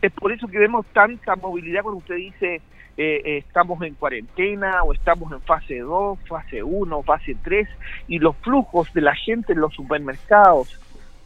Es 0.01 0.13
por 0.13 0.31
eso 0.31 0.47
que 0.47 0.57
vemos 0.57 0.85
tanta 0.93 1.35
movilidad 1.35 1.81
cuando 1.81 1.97
usted 1.97 2.15
dice 2.15 2.61
eh, 2.95 3.21
eh, 3.25 3.37
estamos 3.37 3.81
en 3.81 3.95
cuarentena 3.95 4.83
o 4.83 4.93
estamos 4.93 5.31
en 5.31 5.41
fase 5.41 5.79
2, 5.79 6.19
fase 6.27 6.61
1, 6.61 7.03
fase 7.03 7.35
3 7.43 7.67
y 8.07 8.19
los 8.19 8.35
flujos 8.37 8.93
de 8.93 9.01
la 9.01 9.15
gente 9.15 9.53
en 9.53 9.61
los 9.61 9.73
supermercados, 9.73 10.79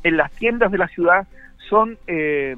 en 0.03 0.15
las 0.15 0.31
tiendas 0.31 0.71
de 0.71 0.77
la 0.77 0.87
ciudad 0.87 1.27
son, 1.69 1.97
eh, 2.07 2.55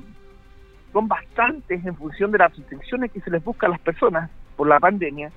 son 0.93 1.07
bastantes 1.07 1.83
en 1.83 1.95
función 1.95 2.31
de 2.31 2.37
las 2.37 2.55
restricciones 2.55 3.11
que 3.11 3.21
se 3.21 3.31
les 3.31 3.43
busca 3.43 3.65
a 3.65 3.71
las 3.71 3.79
personas 3.79 4.29
por 4.55 4.67
la 4.67 4.79
pandemia. 4.79 5.31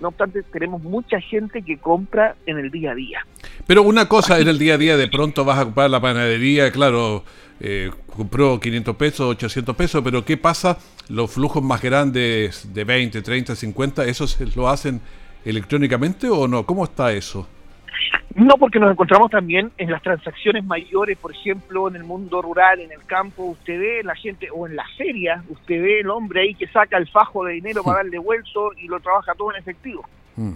No 0.00 0.08
obstante, 0.08 0.42
tenemos 0.44 0.82
mucha 0.82 1.20
gente 1.20 1.62
que 1.62 1.78
compra 1.78 2.36
en 2.46 2.58
el 2.58 2.70
día 2.70 2.92
a 2.92 2.94
día. 2.94 3.26
Pero 3.66 3.82
una 3.82 4.08
cosa 4.08 4.38
en 4.38 4.48
el 4.48 4.58
día 4.58 4.74
a 4.74 4.78
día, 4.78 4.96
de 4.96 5.08
pronto 5.08 5.44
vas 5.44 5.58
a 5.58 5.64
comprar 5.64 5.90
la 5.90 6.00
panadería, 6.00 6.70
claro, 6.70 7.24
eh, 7.60 7.90
compró 8.06 8.60
500 8.60 8.96
pesos, 8.96 9.20
800 9.30 9.74
pesos, 9.74 10.02
pero 10.04 10.24
¿qué 10.24 10.36
pasa? 10.36 10.78
Los 11.08 11.32
flujos 11.32 11.62
más 11.62 11.82
grandes 11.82 12.72
de 12.72 12.84
20, 12.84 13.22
30, 13.22 13.56
50, 13.56 14.04
¿esos 14.04 14.38
lo 14.54 14.68
hacen 14.68 15.00
electrónicamente 15.44 16.28
o 16.28 16.46
no? 16.46 16.64
¿Cómo 16.64 16.84
está 16.84 17.12
eso? 17.12 17.48
No, 18.34 18.54
porque 18.56 18.78
nos 18.78 18.92
encontramos 18.92 19.30
también 19.30 19.72
en 19.78 19.90
las 19.90 20.02
transacciones 20.02 20.64
mayores, 20.64 21.18
por 21.18 21.32
ejemplo, 21.32 21.88
en 21.88 21.96
el 21.96 22.04
mundo 22.04 22.40
rural, 22.40 22.80
en 22.80 22.92
el 22.92 23.04
campo, 23.04 23.44
usted 23.44 23.78
ve 23.78 24.02
la 24.04 24.14
gente, 24.14 24.48
o 24.50 24.66
en 24.66 24.76
la 24.76 24.84
feria, 24.96 25.42
usted 25.48 25.82
ve 25.82 26.00
el 26.00 26.10
hombre 26.10 26.42
ahí 26.42 26.54
que 26.54 26.68
saca 26.68 26.96
el 26.96 27.08
fajo 27.08 27.44
de 27.44 27.54
dinero 27.54 27.82
para 27.82 27.98
darle 27.98 28.18
vuelto 28.18 28.72
y 28.76 28.86
lo 28.86 29.00
trabaja 29.00 29.34
todo 29.34 29.52
en 29.52 29.58
efectivo. 29.58 30.04
Mm 30.36 30.54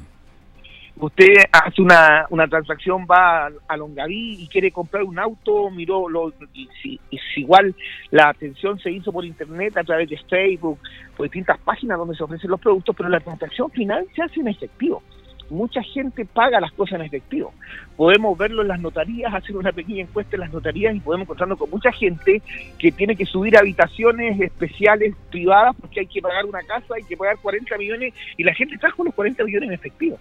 usted 0.96 1.34
hace 1.50 1.82
una, 1.82 2.26
una 2.30 2.46
transacción, 2.46 3.06
va 3.10 3.50
a, 3.68 3.76
Longaví 3.76 4.42
y 4.42 4.48
quiere 4.48 4.70
comprar 4.70 5.02
un 5.04 5.18
auto, 5.18 5.70
miró, 5.70 6.08
lo, 6.08 6.32
y 6.54 6.68
si, 6.82 7.00
igual 7.36 7.74
la 8.10 8.28
atención 8.28 8.78
se 8.78 8.90
hizo 8.90 9.12
por 9.12 9.24
internet 9.24 9.76
a 9.76 9.84
través 9.84 10.08
de 10.08 10.18
Facebook, 10.28 10.78
por 11.16 11.24
distintas 11.24 11.58
páginas 11.60 11.98
donde 11.98 12.16
se 12.16 12.22
ofrecen 12.22 12.50
los 12.50 12.60
productos, 12.60 12.94
pero 12.96 13.08
la 13.08 13.20
transacción 13.20 13.70
final 13.70 14.06
se 14.14 14.22
hace 14.22 14.40
en 14.40 14.48
efectivo 14.48 15.02
mucha 15.52 15.82
gente 15.82 16.24
paga 16.24 16.60
las 16.60 16.72
cosas 16.72 17.00
en 17.00 17.06
efectivo. 17.06 17.52
Podemos 17.96 18.36
verlo 18.36 18.62
en 18.62 18.68
las 18.68 18.80
notarías, 18.80 19.32
hacer 19.32 19.56
una 19.56 19.72
pequeña 19.72 20.02
encuesta 20.02 20.36
en 20.36 20.40
las 20.40 20.52
notarías 20.52 20.94
y 20.94 21.00
podemos 21.00 21.26
encontrarnos 21.26 21.58
con 21.58 21.70
mucha 21.70 21.92
gente 21.92 22.42
que 22.78 22.90
tiene 22.90 23.14
que 23.14 23.26
subir 23.26 23.56
habitaciones 23.56 24.40
especiales 24.40 25.14
privadas 25.30 25.76
porque 25.80 26.00
hay 26.00 26.06
que 26.06 26.20
pagar 26.20 26.44
una 26.46 26.62
casa, 26.62 26.94
hay 26.96 27.04
que 27.04 27.16
pagar 27.16 27.36
40 27.40 27.78
millones 27.78 28.14
y 28.36 28.44
la 28.44 28.54
gente 28.54 28.78
trajo 28.78 29.04
los 29.04 29.14
40 29.14 29.44
millones 29.44 29.68
en 29.68 29.74
efectivo. 29.74 30.18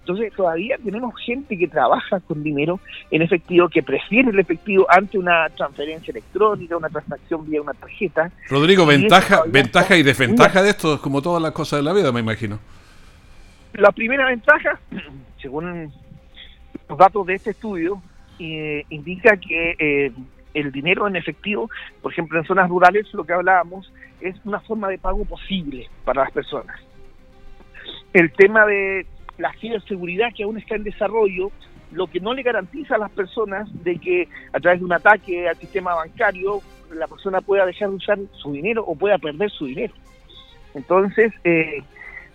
Entonces 0.00 0.32
todavía 0.34 0.76
tenemos 0.82 1.14
gente 1.24 1.56
que 1.56 1.68
trabaja 1.68 2.18
con 2.20 2.42
dinero 2.42 2.80
en 3.10 3.22
efectivo, 3.22 3.68
que 3.68 3.84
prefiere 3.84 4.30
el 4.30 4.38
efectivo 4.38 4.84
ante 4.90 5.16
una 5.16 5.48
transferencia 5.50 6.10
electrónica, 6.10 6.76
una 6.76 6.88
transacción 6.88 7.48
vía 7.48 7.62
una 7.62 7.72
tarjeta. 7.72 8.30
Rodrigo, 8.48 8.84
ventaja, 8.84 9.42
ventaja 9.46 9.96
y 9.96 10.02
desventaja 10.02 10.60
de 10.60 10.70
esto, 10.70 11.00
como 11.00 11.22
todas 11.22 11.40
las 11.40 11.52
cosas 11.52 11.78
de 11.78 11.84
la 11.84 11.92
vida, 11.92 12.10
me 12.10 12.18
imagino. 12.18 12.58
La 13.74 13.90
primera 13.92 14.26
ventaja, 14.26 14.78
según 15.40 15.92
los 16.88 16.98
datos 16.98 17.26
de 17.26 17.34
este 17.34 17.50
estudio, 17.50 18.02
eh, 18.38 18.84
indica 18.90 19.36
que 19.36 19.76
eh, 19.78 20.12
el 20.54 20.72
dinero 20.72 21.06
en 21.06 21.16
efectivo, 21.16 21.70
por 22.00 22.12
ejemplo 22.12 22.38
en 22.38 22.44
zonas 22.44 22.68
rurales, 22.68 23.12
lo 23.14 23.24
que 23.24 23.32
hablábamos, 23.32 23.92
es 24.20 24.36
una 24.44 24.60
forma 24.60 24.88
de 24.88 24.98
pago 24.98 25.24
posible 25.24 25.88
para 26.04 26.24
las 26.24 26.32
personas. 26.32 26.78
El 28.12 28.30
tema 28.32 28.66
de 28.66 29.06
la 29.38 29.52
ciberseguridad 29.54 30.32
que 30.34 30.44
aún 30.44 30.58
está 30.58 30.76
en 30.76 30.84
desarrollo, 30.84 31.50
lo 31.92 32.06
que 32.06 32.20
no 32.20 32.34
le 32.34 32.42
garantiza 32.42 32.96
a 32.96 32.98
las 32.98 33.10
personas 33.10 33.68
de 33.84 33.98
que 33.98 34.28
a 34.52 34.60
través 34.60 34.80
de 34.80 34.84
un 34.84 34.92
ataque 34.92 35.48
al 35.48 35.56
sistema 35.56 35.94
bancario 35.94 36.60
la 36.92 37.06
persona 37.06 37.40
pueda 37.40 37.66
dejar 37.66 37.90
de 37.90 37.96
usar 37.96 38.18
su 38.32 38.52
dinero 38.52 38.84
o 38.86 38.94
pueda 38.94 39.18
perder 39.18 39.50
su 39.50 39.66
dinero. 39.66 39.94
Entonces, 40.74 41.32
eh, 41.44 41.82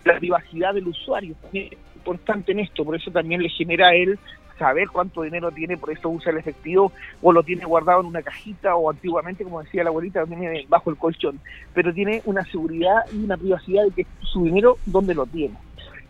la 0.08 0.18
privacidad 0.18 0.74
del 0.74 0.88
usuario 0.88 1.34
es 1.52 1.72
importante 1.96 2.52
en 2.52 2.60
esto, 2.60 2.84
por 2.84 2.96
eso 2.96 3.10
también 3.10 3.42
le 3.42 3.48
genera 3.50 3.88
a 3.88 3.94
él 3.94 4.18
saber 4.58 4.88
cuánto 4.88 5.22
dinero 5.22 5.52
tiene, 5.52 5.76
por 5.76 5.90
eso 5.90 6.08
usa 6.08 6.32
el 6.32 6.38
efectivo 6.38 6.92
o 7.22 7.32
lo 7.32 7.42
tiene 7.42 7.64
guardado 7.64 8.00
en 8.00 8.06
una 8.06 8.22
cajita 8.22 8.74
o 8.74 8.90
antiguamente, 8.90 9.44
como 9.44 9.62
decía 9.62 9.84
la 9.84 9.90
abuelita, 9.90 10.20
lo 10.20 10.26
tiene 10.26 10.66
bajo 10.68 10.90
el 10.90 10.96
colchón, 10.96 11.38
pero 11.74 11.94
tiene 11.94 12.22
una 12.24 12.44
seguridad 12.46 13.04
y 13.12 13.24
una 13.24 13.36
privacidad 13.36 13.84
de 13.84 13.90
que 13.92 14.06
su 14.20 14.44
dinero, 14.44 14.78
¿dónde 14.84 15.14
lo 15.14 15.26
tiene? 15.26 15.54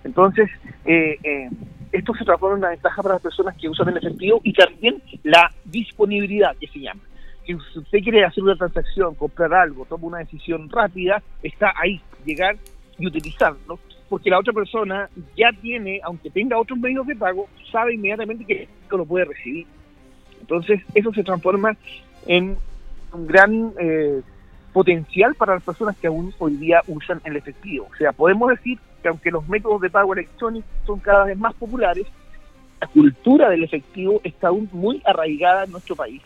Entonces, 0.05 0.49
eh, 0.87 1.19
eh, 1.23 1.51
esto 1.93 2.15
se 2.15 2.25
transforma 2.25 2.57
en 2.57 2.61
una 2.61 2.71
ventaja 2.71 3.03
para 3.03 3.17
las 3.17 3.23
personas 3.23 3.57
que 3.57 3.69
usan 3.69 3.89
el 3.89 3.99
efectivo 3.99 4.41
y 4.45 4.53
también 4.53 5.03
la 5.25 5.53
disponibilidad, 5.65 6.57
que 6.57 6.69
se 6.69 6.81
llama. 6.81 7.01
Si 7.45 7.55
usted 7.55 8.01
quiere 8.03 8.25
hacer 8.25 8.45
una 8.45 8.57
transacción, 8.57 9.15
comprar 9.15 9.53
algo, 9.55 9.87
toma 9.87 10.07
una 10.07 10.19
decisión 10.19 10.69
rápida, 10.69 11.23
está 11.43 11.73
ahí, 11.77 12.01
llegar 12.25 12.57
y 12.99 13.07
utilizarlo, 13.07 13.79
porque 14.09 14.31
la 14.31 14.39
otra 14.39 14.53
persona 14.53 15.09
ya 15.37 15.51
tiene, 15.61 16.01
aunque 16.03 16.31
tenga 16.31 16.59
otros 16.59 16.79
medios 16.79 17.07
de 17.07 17.17
pago, 17.17 17.49
sabe 17.71 17.95
inmediatamente 17.95 18.45
que 18.45 18.69
lo 18.91 19.05
puede 19.05 19.27
recibir. 19.27 19.67
Entonces, 20.41 20.81
eso 20.95 21.13
se 21.13 21.25
transforma 21.25 21.77
en 22.27 22.57
un 23.13 23.27
gran 23.27 23.73
eh, 23.79 24.23
potencial 24.73 25.35
para 25.35 25.55
las 25.55 25.63
personas 25.63 25.97
que 25.97 26.07
aún 26.07 26.33
hoy 26.39 26.57
día 26.57 26.83
usan 26.87 27.21
el 27.25 27.37
efectivo. 27.37 27.89
O 27.93 27.97
sea, 27.97 28.13
podemos 28.13 28.51
decir 28.51 28.79
que 29.03 29.09
aunque 29.09 29.31
los 29.31 29.49
métodos 29.49 29.81
de 29.81 29.91
pago 29.91 30.13
electrónicos 30.13 30.71
son 30.87 31.01
cada 31.01 31.25
vez 31.25 31.39
más 31.39 31.55
populares, 31.55 32.07
la 32.81 32.87
cultura 32.87 33.51
del 33.51 33.65
efectivo 33.65 34.21
está 34.25 34.49
aún 34.49 34.69
muy 34.73 35.03
arraigada 35.05 35.65
en 35.65 35.73
nuestro 35.73 35.97
país 35.97 36.23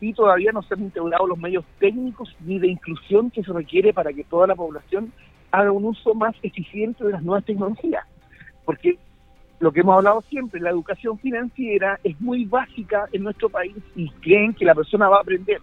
y 0.00 0.12
todavía 0.12 0.52
no 0.52 0.62
se 0.62 0.74
han 0.74 0.80
integrado 0.80 1.26
los 1.26 1.38
medios 1.38 1.64
técnicos 1.78 2.34
ni 2.40 2.58
de 2.58 2.68
inclusión 2.68 3.30
que 3.30 3.42
se 3.42 3.52
requiere 3.52 3.92
para 3.92 4.12
que 4.12 4.24
toda 4.24 4.46
la 4.46 4.54
población 4.54 5.12
haga 5.50 5.72
un 5.72 5.84
uso 5.84 6.14
más 6.14 6.34
eficiente 6.42 7.04
de 7.04 7.12
las 7.12 7.22
nuevas 7.22 7.44
tecnologías. 7.44 8.04
Porque 8.64 8.98
lo 9.60 9.72
que 9.72 9.80
hemos 9.80 9.96
hablado 9.96 10.22
siempre, 10.28 10.60
la 10.60 10.70
educación 10.70 11.18
financiera 11.18 11.98
es 12.04 12.20
muy 12.20 12.44
básica 12.44 13.06
en 13.12 13.24
nuestro 13.24 13.48
país 13.48 13.76
y 13.96 14.10
creen 14.20 14.54
que 14.54 14.64
la 14.64 14.74
persona 14.74 15.08
va 15.08 15.16
a 15.18 15.20
aprender. 15.22 15.60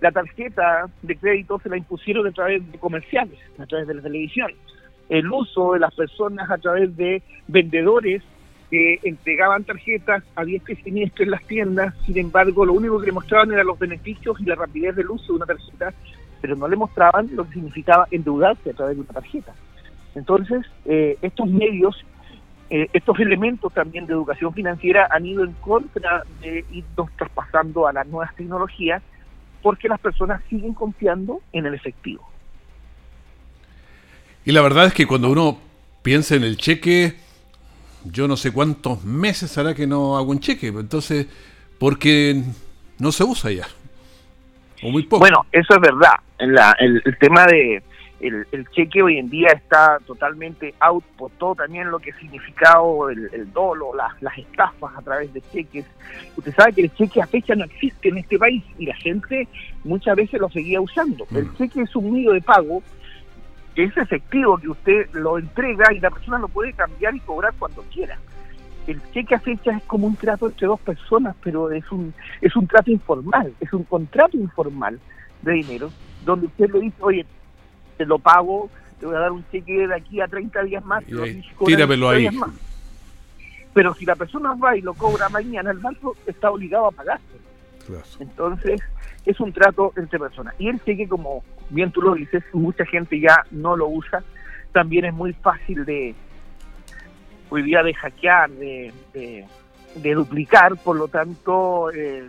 La 0.00 0.12
tarjeta 0.12 0.86
de 1.02 1.16
crédito 1.16 1.58
se 1.60 1.68
la 1.68 1.76
impusieron 1.76 2.26
a 2.26 2.32
través 2.32 2.70
de 2.70 2.78
comerciales, 2.78 3.38
a 3.58 3.66
través 3.66 3.88
de 3.88 3.94
la 3.94 4.02
televisión. 4.02 4.52
El 5.08 5.30
uso 5.32 5.72
de 5.72 5.80
las 5.80 5.94
personas 5.94 6.50
a 6.50 6.58
través 6.58 6.94
de 6.96 7.22
vendedores 7.46 8.22
que 8.70 8.98
entregaban 9.02 9.64
tarjetas 9.64 10.22
a 10.36 10.44
diestra 10.44 10.74
y 10.74 10.82
siniestra 10.82 11.24
en 11.24 11.30
las 11.30 11.42
tiendas, 11.44 11.94
sin 12.04 12.18
embargo, 12.18 12.66
lo 12.66 12.74
único 12.74 13.00
que 13.00 13.06
le 13.06 13.12
mostraban 13.12 13.50
eran 13.52 13.66
los 13.66 13.78
beneficios 13.78 14.38
y 14.40 14.44
la 14.44 14.56
rapidez 14.56 14.94
del 14.94 15.08
uso 15.08 15.32
de 15.32 15.36
una 15.36 15.46
tarjeta 15.46 15.94
pero 16.40 16.56
no 16.56 16.68
le 16.68 16.76
mostraban 16.76 17.28
lo 17.34 17.46
que 17.46 17.54
significaba 17.54 18.06
endeudarse 18.10 18.70
a 18.70 18.74
través 18.74 18.96
de 18.96 19.02
una 19.02 19.12
tarjeta. 19.12 19.54
Entonces, 20.14 20.66
eh, 20.84 21.18
estos 21.22 21.48
medios, 21.48 21.96
eh, 22.70 22.88
estos 22.92 23.18
elementos 23.20 23.72
también 23.72 24.06
de 24.06 24.14
educación 24.14 24.52
financiera 24.52 25.08
han 25.10 25.26
ido 25.26 25.44
en 25.44 25.52
contra 25.54 26.24
de 26.40 26.64
irnos 26.70 27.10
traspasando 27.16 27.86
a 27.86 27.92
las 27.92 28.06
nuevas 28.06 28.34
tecnologías 28.34 29.02
porque 29.62 29.88
las 29.88 30.00
personas 30.00 30.42
siguen 30.48 30.74
confiando 30.74 31.40
en 31.52 31.66
el 31.66 31.74
efectivo. 31.74 32.28
Y 34.44 34.52
la 34.52 34.62
verdad 34.62 34.86
es 34.86 34.94
que 34.94 35.06
cuando 35.06 35.30
uno 35.30 35.58
piensa 36.02 36.34
en 36.34 36.44
el 36.44 36.56
cheque, 36.56 37.16
yo 38.04 38.28
no 38.28 38.36
sé 38.36 38.52
cuántos 38.52 39.04
meses 39.04 39.58
hará 39.58 39.74
que 39.74 39.86
no 39.86 40.16
hago 40.16 40.30
un 40.30 40.40
cheque, 40.40 40.68
entonces, 40.68 41.26
porque 41.78 42.42
no 42.98 43.12
se 43.12 43.24
usa 43.24 43.50
ya. 43.50 43.68
Bueno, 44.82 45.46
eso 45.52 45.74
es 45.74 45.80
verdad. 45.80 46.14
el, 46.38 47.02
tema 47.18 47.46
de 47.46 47.82
el, 48.20 48.68
cheque 48.70 49.02
hoy 49.02 49.18
en 49.18 49.28
día 49.28 49.48
está 49.48 49.98
totalmente 50.06 50.74
out 50.80 51.04
por 51.16 51.30
todo 51.32 51.54
también 51.54 51.90
lo 51.90 51.98
que 51.98 52.10
ha 52.10 52.18
significado 52.18 53.08
el, 53.10 53.52
dolo, 53.52 53.92
las, 53.94 54.38
estafas 54.38 54.96
a 54.96 55.02
través 55.02 55.32
de 55.32 55.40
cheques. 55.52 55.86
Usted 56.36 56.54
sabe 56.54 56.72
que 56.72 56.80
el 56.82 56.94
cheque 56.94 57.22
a 57.22 57.26
fecha 57.26 57.54
no 57.54 57.64
existe 57.64 58.08
en 58.08 58.18
este 58.18 58.38
país 58.38 58.62
y 58.78 58.86
la 58.86 58.96
gente 58.96 59.48
muchas 59.84 60.16
veces 60.16 60.40
lo 60.40 60.48
seguía 60.48 60.80
usando. 60.80 61.26
El 61.34 61.46
mm. 61.46 61.56
cheque 61.56 61.82
es 61.82 61.96
un 61.96 62.12
medio 62.12 62.32
de 62.32 62.40
pago 62.40 62.82
que 63.74 63.84
es 63.84 63.96
efectivo, 63.96 64.58
que 64.58 64.68
usted 64.68 65.08
lo 65.12 65.38
entrega 65.38 65.92
y 65.92 66.00
la 66.00 66.10
persona 66.10 66.38
lo 66.38 66.48
puede 66.48 66.72
cambiar 66.72 67.14
y 67.14 67.20
cobrar 67.20 67.54
cuando 67.58 67.82
quiera. 67.82 68.18
El 68.88 69.02
cheque 69.12 69.34
a 69.34 69.38
fecha 69.38 69.76
es 69.76 69.82
como 69.84 70.06
un 70.06 70.16
trato 70.16 70.46
entre 70.46 70.66
dos 70.66 70.80
personas, 70.80 71.36
pero 71.42 71.70
es 71.70 71.92
un, 71.92 72.14
es 72.40 72.56
un 72.56 72.66
trato 72.66 72.90
informal, 72.90 73.52
es 73.60 73.70
un 73.74 73.84
contrato 73.84 74.38
informal 74.38 74.98
de 75.42 75.52
dinero, 75.52 75.90
donde 76.24 76.46
usted 76.46 76.70
le 76.72 76.80
dice, 76.80 76.96
oye, 77.00 77.26
te 77.98 78.06
lo 78.06 78.18
pago, 78.18 78.70
te 78.98 79.04
voy 79.04 79.14
a 79.14 79.18
dar 79.18 79.32
un 79.32 79.44
cheque 79.50 79.86
de 79.86 79.94
aquí 79.94 80.22
a 80.22 80.26
30 80.26 80.62
días 80.62 80.82
más. 80.86 81.04
tíramelo 81.66 82.08
ahí. 82.08 82.30
Pero 83.74 83.92
si 83.92 84.06
la 84.06 84.16
persona 84.16 84.54
va 84.54 84.74
y 84.74 84.80
lo 84.80 84.94
cobra 84.94 85.28
mañana, 85.28 85.70
el 85.70 85.78
banco 85.78 86.16
está 86.26 86.50
obligado 86.50 86.86
a 86.86 86.90
pagarse. 86.90 87.24
Entonces, 88.20 88.80
es 89.26 89.38
un 89.38 89.52
trato 89.52 89.92
entre 89.96 90.18
personas. 90.18 90.54
Y 90.58 90.68
el 90.68 90.82
cheque, 90.82 91.06
como 91.06 91.44
bien 91.68 91.92
tú 91.92 92.00
lo 92.00 92.14
dices, 92.14 92.42
mucha 92.54 92.86
gente 92.86 93.20
ya 93.20 93.44
no 93.50 93.76
lo 93.76 93.86
usa. 93.86 94.24
También 94.72 95.04
es 95.04 95.12
muy 95.12 95.34
fácil 95.34 95.84
de, 95.84 96.14
hoy 97.50 97.62
día, 97.62 97.82
de 97.82 97.94
hackear, 97.94 98.50
de, 98.50 98.92
de, 99.94 100.14
duplicar. 100.14 100.76
Por 100.76 100.96
lo 100.96 101.08
tanto, 101.08 101.90
eh, 101.92 102.28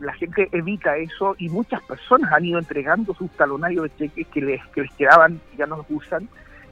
la 0.00 0.12
gente 0.14 0.48
evita 0.52 0.96
eso 0.96 1.34
y 1.38 1.48
muchas 1.48 1.82
personas 1.82 2.32
han 2.32 2.44
ido 2.44 2.58
entregando 2.58 3.14
sus 3.14 3.30
talonarios 3.32 3.84
de 3.84 3.96
cheques 3.96 4.26
que 4.28 4.40
les, 4.40 4.66
que 4.68 4.82
les 4.82 4.92
quedaban 4.92 5.40
y 5.52 5.56
ya 5.56 5.66
no 5.66 5.76
los 5.76 5.86
usan, 5.88 6.28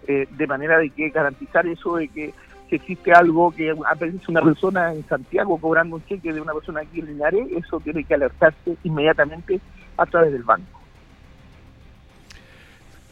eh, 0.06 0.26
de 0.30 0.46
manera 0.46 0.78
de 0.78 0.90
que 0.90 1.10
garantizar 1.10 1.66
eso 1.66 1.96
de 1.96 2.08
que 2.08 2.34
si 2.68 2.76
existe 2.76 3.12
algo 3.12 3.52
que 3.52 3.70
aparece 3.70 4.18
una 4.28 4.40
persona 4.40 4.92
en 4.92 5.06
Santiago 5.06 5.58
cobrando 5.58 5.96
un 5.96 6.06
cheque 6.06 6.32
de 6.32 6.40
una 6.40 6.54
persona 6.54 6.80
aquí 6.80 7.00
en 7.00 7.06
Linares, 7.06 7.46
eso 7.52 7.78
tiene 7.80 8.02
que 8.02 8.14
alertarse 8.14 8.76
inmediatamente 8.82 9.60
a 9.96 10.06
través 10.06 10.32
del 10.32 10.42
banco. 10.42 10.80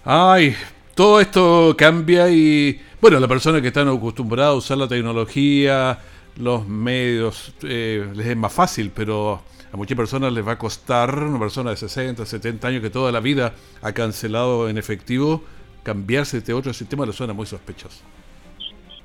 Ay, 0.05 0.57
todo 0.95 1.21
esto 1.21 1.75
cambia 1.77 2.31
y, 2.31 2.81
bueno, 3.01 3.19
la 3.19 3.29
persona 3.29 3.61
que 3.63 3.69
están 3.69 3.89
acostumbrada 3.89 4.51
a 4.51 4.55
usar 4.55 4.77
la 4.77 4.87
tecnología, 4.87 5.99
los 6.37 6.67
medios, 6.67 7.55
eh, 7.63 8.07
les 8.15 8.27
es 8.27 8.37
más 8.37 8.53
fácil, 8.53 8.93
pero 8.95 9.41
a 9.73 9.77
muchas 9.77 9.97
personas 9.97 10.33
les 10.33 10.47
va 10.47 10.53
a 10.53 10.59
costar, 10.59 11.23
una 11.23 11.39
persona 11.39 11.71
de 11.71 11.77
60, 11.77 12.27
70 12.27 12.69
años 12.69 12.83
que 12.83 12.91
toda 12.91 13.11
la 13.11 13.21
vida 13.21 13.55
ha 13.83 13.93
cancelado 13.93 14.69
en 14.69 14.77
efectivo, 14.77 15.43
cambiarse 15.83 16.39
este 16.39 16.53
otro 16.53 16.73
sistema 16.73 17.07
le 17.07 17.13
suena 17.13 17.33
muy 17.33 17.47
sospechoso. 17.47 18.03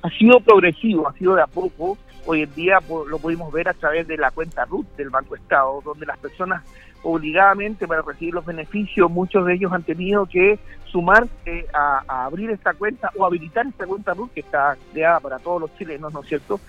Ha 0.01 0.09
sido 0.09 0.39
progresivo, 0.39 1.07
ha 1.07 1.13
sido 1.13 1.35
de 1.35 1.41
a 1.41 1.47
poco. 1.47 1.97
Hoy 2.25 2.41
en 2.41 2.53
día 2.55 2.79
lo 3.07 3.19
pudimos 3.19 3.51
ver 3.51 3.69
a 3.69 3.73
través 3.73 4.07
de 4.07 4.17
la 4.17 4.31
cuenta 4.31 4.65
RUT 4.65 4.87
del 4.95 5.09
Banco 5.09 5.35
Estado, 5.35 5.81
donde 5.83 6.05
las 6.05 6.17
personas 6.17 6.63
obligadamente 7.03 7.87
para 7.87 8.01
recibir 8.01 8.33
los 8.33 8.45
beneficios, 8.45 9.11
muchos 9.11 9.45
de 9.45 9.53
ellos 9.53 9.71
han 9.71 9.83
tenido 9.83 10.25
que 10.25 10.57
sumarse 10.85 11.67
a, 11.71 12.01
a 12.07 12.25
abrir 12.25 12.49
esta 12.49 12.73
cuenta 12.73 13.11
o 13.15 13.25
habilitar 13.25 13.67
esta 13.67 13.85
cuenta 13.85 14.13
RUT 14.13 14.33
que 14.33 14.39
está 14.39 14.75
creada 14.91 15.19
para 15.19 15.37
todos 15.37 15.61
los 15.61 15.77
chilenos, 15.77 16.11
¿no 16.11 16.21
es 16.21 16.27
cierto? 16.27 16.59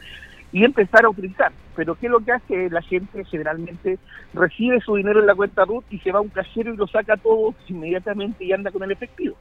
y 0.53 0.65
empezar 0.65 1.05
a 1.05 1.11
utilizar. 1.11 1.53
Pero 1.75 1.95
¿qué 1.95 2.07
es 2.07 2.13
lo 2.13 2.21
que 2.21 2.33
hace? 2.33 2.71
La 2.71 2.83
gente 2.83 3.25
generalmente 3.25 3.99
recibe 4.33 4.81
su 4.81 4.97
dinero 4.97 5.21
en 5.21 5.27
la 5.27 5.35
cuenta 5.35 5.65
RUT 5.65 5.85
y 5.91 5.99
se 5.99 6.13
va 6.13 6.19
a 6.19 6.23
un 6.23 6.29
cajero 6.29 6.73
y 6.73 6.77
lo 6.77 6.87
saca 6.87 7.17
todo 7.17 7.55
inmediatamente 7.69 8.45
y 8.45 8.53
anda 8.53 8.71
con 8.71 8.83
el 8.83 8.93
efectivo. 8.93 9.37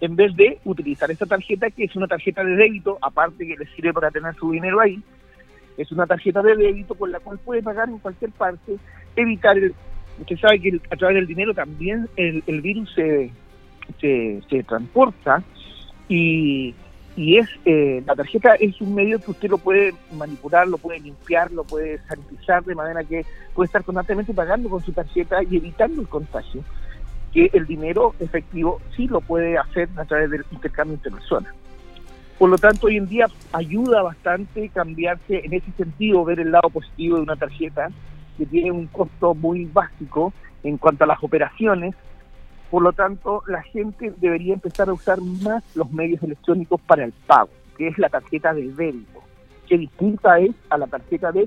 En 0.00 0.16
vez 0.16 0.34
de 0.36 0.58
utilizar 0.64 1.10
esa 1.10 1.26
tarjeta, 1.26 1.70
que 1.70 1.84
es 1.84 1.96
una 1.96 2.06
tarjeta 2.06 2.44
de 2.44 2.54
débito, 2.54 2.98
aparte 3.02 3.46
que 3.46 3.56
le 3.56 3.66
sirve 3.74 3.92
para 3.92 4.10
tener 4.10 4.34
su 4.36 4.52
dinero 4.52 4.80
ahí, 4.80 5.02
es 5.76 5.92
una 5.92 6.06
tarjeta 6.06 6.42
de 6.42 6.56
débito 6.56 6.94
con 6.94 7.10
la 7.10 7.20
cual 7.20 7.38
puede 7.38 7.62
pagar 7.62 7.88
en 7.88 7.98
cualquier 7.98 8.30
parte, 8.32 8.76
evitar 9.16 9.56
el... 9.56 9.74
Usted 10.20 10.36
sabe 10.38 10.60
que 10.60 10.80
a 10.90 10.96
través 10.96 11.16
del 11.16 11.26
dinero 11.26 11.54
también 11.54 12.08
el, 12.16 12.42
virus 12.60 12.92
se, 12.94 13.30
se, 14.00 14.42
se 14.50 14.62
transporta 14.64 15.42
y 16.08 16.74
y 17.16 17.38
es 17.38 17.48
eh, 17.64 18.02
la 18.06 18.14
tarjeta 18.14 18.54
es 18.54 18.80
un 18.80 18.94
medio 18.94 19.18
que 19.18 19.32
usted 19.32 19.50
lo 19.50 19.58
puede 19.58 19.92
manipular, 20.12 20.66
lo 20.66 20.78
puede 20.78 21.00
limpiar, 21.00 21.50
lo 21.50 21.64
puede 21.64 21.98
sanitizar 22.06 22.64
de 22.64 22.74
manera 22.74 23.04
que 23.04 23.26
puede 23.54 23.66
estar 23.66 23.84
constantemente 23.84 24.32
pagando 24.32 24.70
con 24.70 24.82
su 24.82 24.92
tarjeta 24.92 25.42
y 25.42 25.56
evitando 25.56 26.00
el 26.00 26.08
contagio, 26.08 26.62
que 27.32 27.50
el 27.52 27.66
dinero 27.66 28.14
efectivo 28.20 28.80
sí 28.96 29.08
lo 29.08 29.20
puede 29.20 29.58
hacer 29.58 29.88
a 29.96 30.04
través 30.04 30.30
del 30.30 30.44
intercambio 30.50 30.94
entre 30.94 31.10
personas. 31.10 31.52
Por 32.40 32.48
lo 32.48 32.56
tanto, 32.56 32.86
hoy 32.86 32.96
en 32.96 33.06
día 33.06 33.26
ayuda 33.52 34.00
bastante 34.00 34.70
cambiarse 34.70 35.44
en 35.44 35.52
ese 35.52 35.70
sentido, 35.72 36.24
ver 36.24 36.40
el 36.40 36.50
lado 36.50 36.70
positivo 36.70 37.16
de 37.16 37.22
una 37.24 37.36
tarjeta 37.36 37.90
que 38.38 38.46
tiene 38.46 38.72
un 38.72 38.86
costo 38.86 39.34
muy 39.34 39.66
básico 39.66 40.32
en 40.62 40.78
cuanto 40.78 41.04
a 41.04 41.06
las 41.06 41.22
operaciones, 41.22 41.94
por 42.70 42.82
lo 42.82 42.94
tanto, 42.94 43.42
la 43.46 43.62
gente 43.62 44.14
debería 44.16 44.54
empezar 44.54 44.88
a 44.88 44.94
usar 44.94 45.20
más 45.20 45.62
los 45.76 45.92
medios 45.92 46.22
electrónicos 46.22 46.80
para 46.80 47.04
el 47.04 47.12
pago, 47.12 47.50
que 47.76 47.88
es 47.88 47.98
la 47.98 48.08
tarjeta 48.08 48.54
de 48.54 48.72
débito, 48.72 49.20
que 49.68 49.76
distinta 49.76 50.38
es 50.38 50.52
a 50.70 50.78
la 50.78 50.86
tarjeta 50.86 51.32
de 51.32 51.46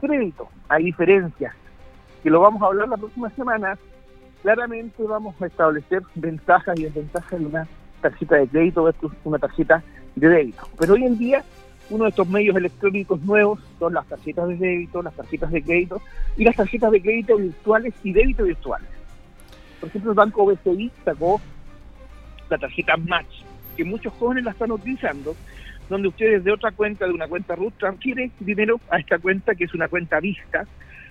crédito. 0.00 0.48
Hay 0.70 0.84
diferencias, 0.84 1.54
que 2.22 2.30
lo 2.30 2.40
vamos 2.40 2.62
a 2.62 2.66
hablar 2.68 2.88
la 2.88 2.96
próxima 2.96 3.28
semana. 3.28 3.76
Claramente 4.40 5.02
vamos 5.02 5.34
a 5.42 5.46
establecer 5.48 6.00
ventajas 6.14 6.80
y 6.80 6.84
desventajas 6.84 7.38
de 7.38 7.44
una 7.44 7.68
tarjeta 8.00 8.36
de 8.36 8.48
crédito 8.48 8.84
versus 8.84 9.12
una 9.24 9.38
tarjeta 9.38 9.82
débito. 10.28 10.68
Pero 10.78 10.94
hoy 10.94 11.04
en 11.04 11.18
día 11.18 11.44
uno 11.90 12.04
de 12.04 12.10
estos 12.10 12.28
medios 12.28 12.56
electrónicos 12.56 13.20
nuevos 13.22 13.58
son 13.78 13.94
las 13.94 14.06
tarjetas 14.06 14.48
de 14.48 14.56
débito, 14.56 15.02
las 15.02 15.14
tarjetas 15.14 15.50
de 15.50 15.62
crédito 15.62 16.00
y 16.36 16.44
las 16.44 16.56
tarjetas 16.56 16.92
de 16.92 17.02
crédito 17.02 17.36
virtuales 17.36 17.94
y 18.04 18.12
débito 18.12 18.44
virtuales. 18.44 18.88
Por 19.80 19.88
ejemplo, 19.88 20.12
el 20.12 20.16
Banco 20.16 20.46
BCI 20.46 20.90
sacó 21.04 21.40
la 22.48 22.58
tarjeta 22.58 22.96
Match, 22.96 23.42
que 23.76 23.84
muchos 23.84 24.12
jóvenes 24.14 24.44
la 24.44 24.52
están 24.52 24.70
utilizando, 24.70 25.34
donde 25.88 26.08
ustedes 26.08 26.44
de 26.44 26.52
otra 26.52 26.70
cuenta, 26.70 27.06
de 27.06 27.12
una 27.12 27.26
cuenta 27.26 27.56
RUT, 27.56 27.74
transfieren 27.78 28.30
dinero 28.38 28.80
a 28.90 28.98
esta 28.98 29.18
cuenta, 29.18 29.54
que 29.54 29.64
es 29.64 29.74
una 29.74 29.88
cuenta 29.88 30.20
Vista, 30.20 30.66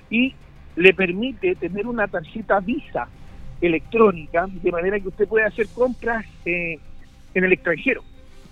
y 0.10 0.34
le 0.76 0.94
permite 0.94 1.56
tener 1.56 1.88
una 1.88 2.08
tarjeta 2.08 2.60
Visa 2.60 3.08
electrónica, 3.60 4.48
de 4.50 4.72
manera 4.72 5.00
que 5.00 5.10
usted 5.10 5.28
puede 5.28 5.46
hacer 5.46 5.68
compras 5.68 6.26
eh, 6.46 6.80
en 7.34 7.44
el 7.44 7.52
extranjero. 7.52 8.04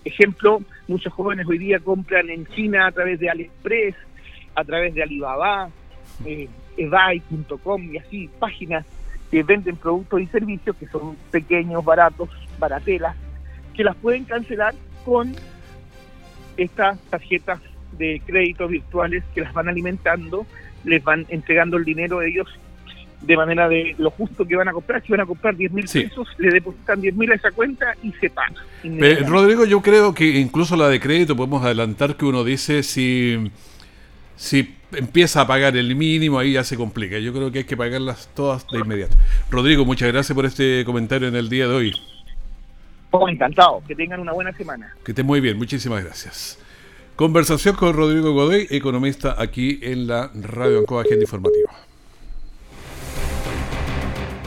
Ejemplo, 0.08 0.62
muchos 0.88 1.12
jóvenes 1.12 1.46
hoy 1.50 1.58
día 1.58 1.82
compran 1.82 2.30
en 2.30 2.46
China 2.48 2.88
a 2.88 2.92
través 2.94 3.20
de 3.20 3.30
AliExpress, 3.30 3.94
a 4.56 4.64
través 4.64 4.94
de 4.94 5.04
Alibaba, 5.04 5.70
eh, 6.26 6.48
eBay.com 6.78 7.94
y 7.94 7.98
así, 7.98 8.30
páginas 8.40 8.86
que 9.30 9.44
venden 9.44 9.76
productos 9.76 10.22
y 10.22 10.28
servicios 10.28 10.78
que 10.78 10.88
son 10.88 11.18
pequeños, 11.30 11.84
baratos, 11.84 12.30
baratelas, 12.58 13.18
que 13.74 13.84
las 13.84 13.98
pueden 13.98 14.24
cancelar 14.24 14.74
con 15.04 15.36
estas 16.56 16.98
tarjetas 17.10 17.60
de 17.98 18.22
crédito 18.26 18.70
virtuales 18.70 19.26
que 19.36 19.42
las 19.42 19.52
van 19.52 19.68
alimentando, 19.68 20.46
les 20.86 21.04
van 21.04 21.26
entregando 21.28 21.76
el 21.76 21.84
dinero 21.84 22.22
ellos 22.22 22.48
de 23.22 23.36
manera 23.36 23.68
de 23.68 23.96
lo 23.98 24.12
justo 24.12 24.46
que 24.46 24.56
van 24.56 24.68
a 24.68 24.74
comprar. 24.74 25.02
Si 25.04 25.12
van 25.12 25.22
a 25.22 25.26
comprar 25.26 25.56
10 25.56 25.72
mil 25.72 25.86
pesos, 25.86 26.28
le 26.38 26.52
depositan 26.52 27.02
10 27.02 27.16
mil 27.16 27.32
a 27.32 27.36
esa 27.36 27.52
cuenta 27.52 27.96
y 28.04 28.12
se 28.14 28.30
paga. 28.30 28.56
Rodrigo, 29.28 29.66
yo 29.66 29.82
creo 29.82 30.14
que 30.14 30.26
incluso 30.40 30.76
la 30.76 30.88
de 30.90 31.00
crédito 31.00 31.36
podemos 31.36 31.64
adelantar 31.64 32.16
que 32.16 32.26
uno 32.26 32.44
dice 32.44 32.84
si, 32.84 33.52
si 34.36 34.76
empieza 34.92 35.42
a 35.42 35.48
pagar 35.48 35.76
el 35.76 35.96
mínimo, 35.96 36.40
ahí 36.40 36.54
ya 36.54 36.64
se 36.64 36.78
complica. 36.78 37.18
Yo 37.20 37.34
creo 37.34 37.52
que 37.52 37.60
hay 37.60 37.66
que 37.66 37.78
pagarlas 37.78 38.30
todas 38.36 38.68
de 38.68 38.80
inmediato. 38.80 39.16
Rodrigo, 39.50 39.86
muchas 39.86 40.12
gracias 40.12 40.36
por 40.36 40.46
este 40.46 40.84
comentario 40.86 41.28
en 41.28 41.36
el 41.36 41.50
día 41.50 41.68
de 41.68 41.74
hoy. 41.74 41.94
Oh, 43.12 43.28
encantado. 43.28 43.82
Que 43.88 43.96
tengan 43.96 44.20
una 44.20 44.34
buena 44.34 44.52
semana. 44.54 44.94
Que 45.04 45.12
esté 45.12 45.24
muy 45.24 45.40
bien. 45.40 45.58
Muchísimas 45.58 46.04
gracias. 46.04 46.60
Conversación 47.16 47.76
con 47.76 47.96
Rodrigo 47.96 48.32
Godoy, 48.34 48.68
economista 48.70 49.36
aquí 49.40 49.80
en 49.82 50.06
la 50.06 50.30
Radio 50.36 50.80
Ancoa 50.80 51.02
Agenda 51.02 51.24
Informativa. 51.24 51.87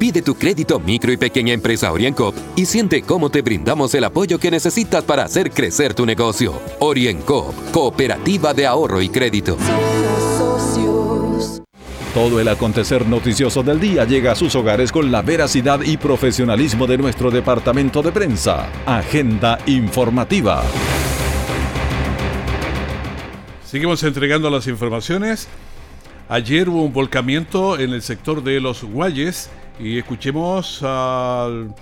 Pide 0.00 0.22
tu 0.22 0.34
crédito 0.34 0.80
micro 0.80 1.12
y 1.12 1.18
pequeña 1.18 1.52
empresa 1.52 1.92
OrienCop 1.92 2.34
y 2.56 2.64
siente 2.64 3.02
cómo 3.02 3.28
te 3.28 3.42
brindamos 3.42 3.94
el 3.94 4.04
apoyo 4.04 4.38
que 4.38 4.50
necesitas 4.50 5.04
para 5.04 5.24
hacer 5.24 5.50
crecer 5.50 5.92
tu 5.92 6.06
negocio. 6.06 6.58
OrienCop, 6.78 7.54
Cooperativa 7.70 8.54
de 8.54 8.66
Ahorro 8.66 9.02
y 9.02 9.10
Crédito. 9.10 9.58
Todo 12.14 12.40
el 12.40 12.48
acontecer 12.48 13.06
noticioso 13.06 13.62
del 13.62 13.78
día 13.78 14.06
llega 14.06 14.32
a 14.32 14.36
sus 14.36 14.54
hogares 14.54 14.90
con 14.90 15.12
la 15.12 15.20
veracidad 15.20 15.82
y 15.82 15.98
profesionalismo 15.98 16.86
de 16.86 16.96
nuestro 16.96 17.30
departamento 17.30 18.00
de 18.00 18.10
prensa. 18.10 18.70
Agenda 18.86 19.58
informativa. 19.66 20.62
Seguimos 23.66 24.02
entregando 24.02 24.48
las 24.48 24.66
informaciones. 24.66 25.46
Ayer 26.30 26.70
hubo 26.70 26.84
un 26.84 26.92
volcamiento 26.94 27.78
en 27.78 27.92
el 27.92 28.00
sector 28.00 28.42
de 28.42 28.60
los 28.60 28.82
Guayes 28.82 29.50
y 29.82 29.98
escuchemos 29.98 30.82
al 30.82 31.74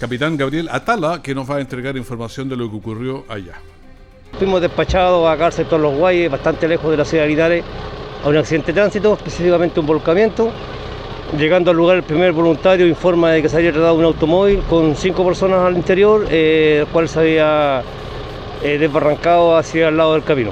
capitán 0.00 0.36
Gabriel 0.36 0.68
Atala 0.70 1.22
que 1.22 1.34
nos 1.34 1.48
va 1.48 1.56
a 1.56 1.60
entregar 1.60 1.96
información 1.96 2.48
de 2.48 2.56
lo 2.56 2.68
que 2.68 2.76
ocurrió 2.76 3.24
allá. 3.28 3.54
Fuimos 4.38 4.60
despachados 4.60 5.28
acá 5.28 5.46
al 5.46 5.52
sector 5.52 5.78
Los 5.78 5.94
Guayes, 5.94 6.30
bastante 6.30 6.66
lejos 6.66 6.90
de 6.90 6.96
la 6.96 7.04
ciudad 7.04 7.22
de 7.24 7.28
Linares, 7.28 7.64
a 8.24 8.28
un 8.28 8.36
accidente 8.36 8.72
de 8.72 8.80
tránsito, 8.80 9.14
específicamente 9.14 9.78
un 9.78 9.86
volcamiento. 9.86 10.50
Llegando 11.38 11.70
al 11.70 11.76
lugar, 11.76 11.96
el 11.96 12.02
primer 12.02 12.32
voluntario 12.32 12.86
informa 12.86 13.30
de 13.30 13.42
que 13.42 13.48
se 13.48 13.56
había 13.56 13.72
tratado 13.72 13.94
un 13.94 14.04
automóvil 14.04 14.60
con 14.68 14.96
cinco 14.96 15.24
personas 15.24 15.60
al 15.60 15.76
interior, 15.76 16.26
eh, 16.30 16.78
el 16.80 16.86
cual 16.88 17.08
se 17.08 17.20
había 17.20 17.82
eh, 18.62 18.78
desbarrancado 18.78 19.56
hacia 19.56 19.88
el 19.88 19.96
lado 19.96 20.14
del 20.14 20.24
camino. 20.24 20.50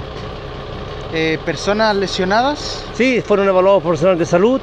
Eh, 1.13 1.39
¿Personas 1.45 1.95
lesionadas? 1.97 2.87
Sí, 2.95 3.21
fueron 3.21 3.49
evaluados 3.49 3.83
por 3.83 3.93
personal 3.93 4.17
de 4.17 4.27
salud, 4.27 4.61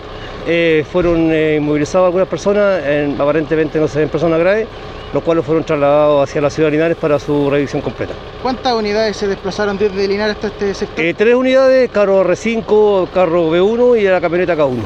eh, 0.48 0.86
fueron 0.92 1.32
eh, 1.32 1.56
inmovilizados 1.58 2.06
algunas 2.08 2.28
personas, 2.28 2.84
en- 2.86 3.20
aparentemente 3.20 3.80
no 3.80 3.88
se 3.88 4.00
ven 4.00 4.10
personas 4.10 4.40
graves, 4.40 4.68
los 5.14 5.24
cuales 5.24 5.44
fueron 5.46 5.64
trasladados 5.64 6.30
hacia 6.30 6.42
la 6.42 6.50
ciudad 6.50 6.68
de 6.68 6.72
Linares 6.78 6.98
para 6.98 7.18
su 7.20 7.50
revisión 7.50 7.82
completa. 7.82 8.14
¿Cuántas 8.42 8.74
unidades 8.74 9.18
se 9.18 9.28
desplazaron 9.28 9.78
desde 9.78 10.08
Linares 10.08 10.36
hasta 10.36 10.48
este 10.48 10.74
sector? 10.74 11.04
Eh, 11.04 11.14
tres 11.14 11.36
unidades, 11.36 11.90
carro 11.92 12.24
R5, 12.24 13.10
carro 13.12 13.50
B1 13.52 14.00
y 14.00 14.04
la 14.04 14.22
camioneta 14.22 14.56
K1. 14.56 14.86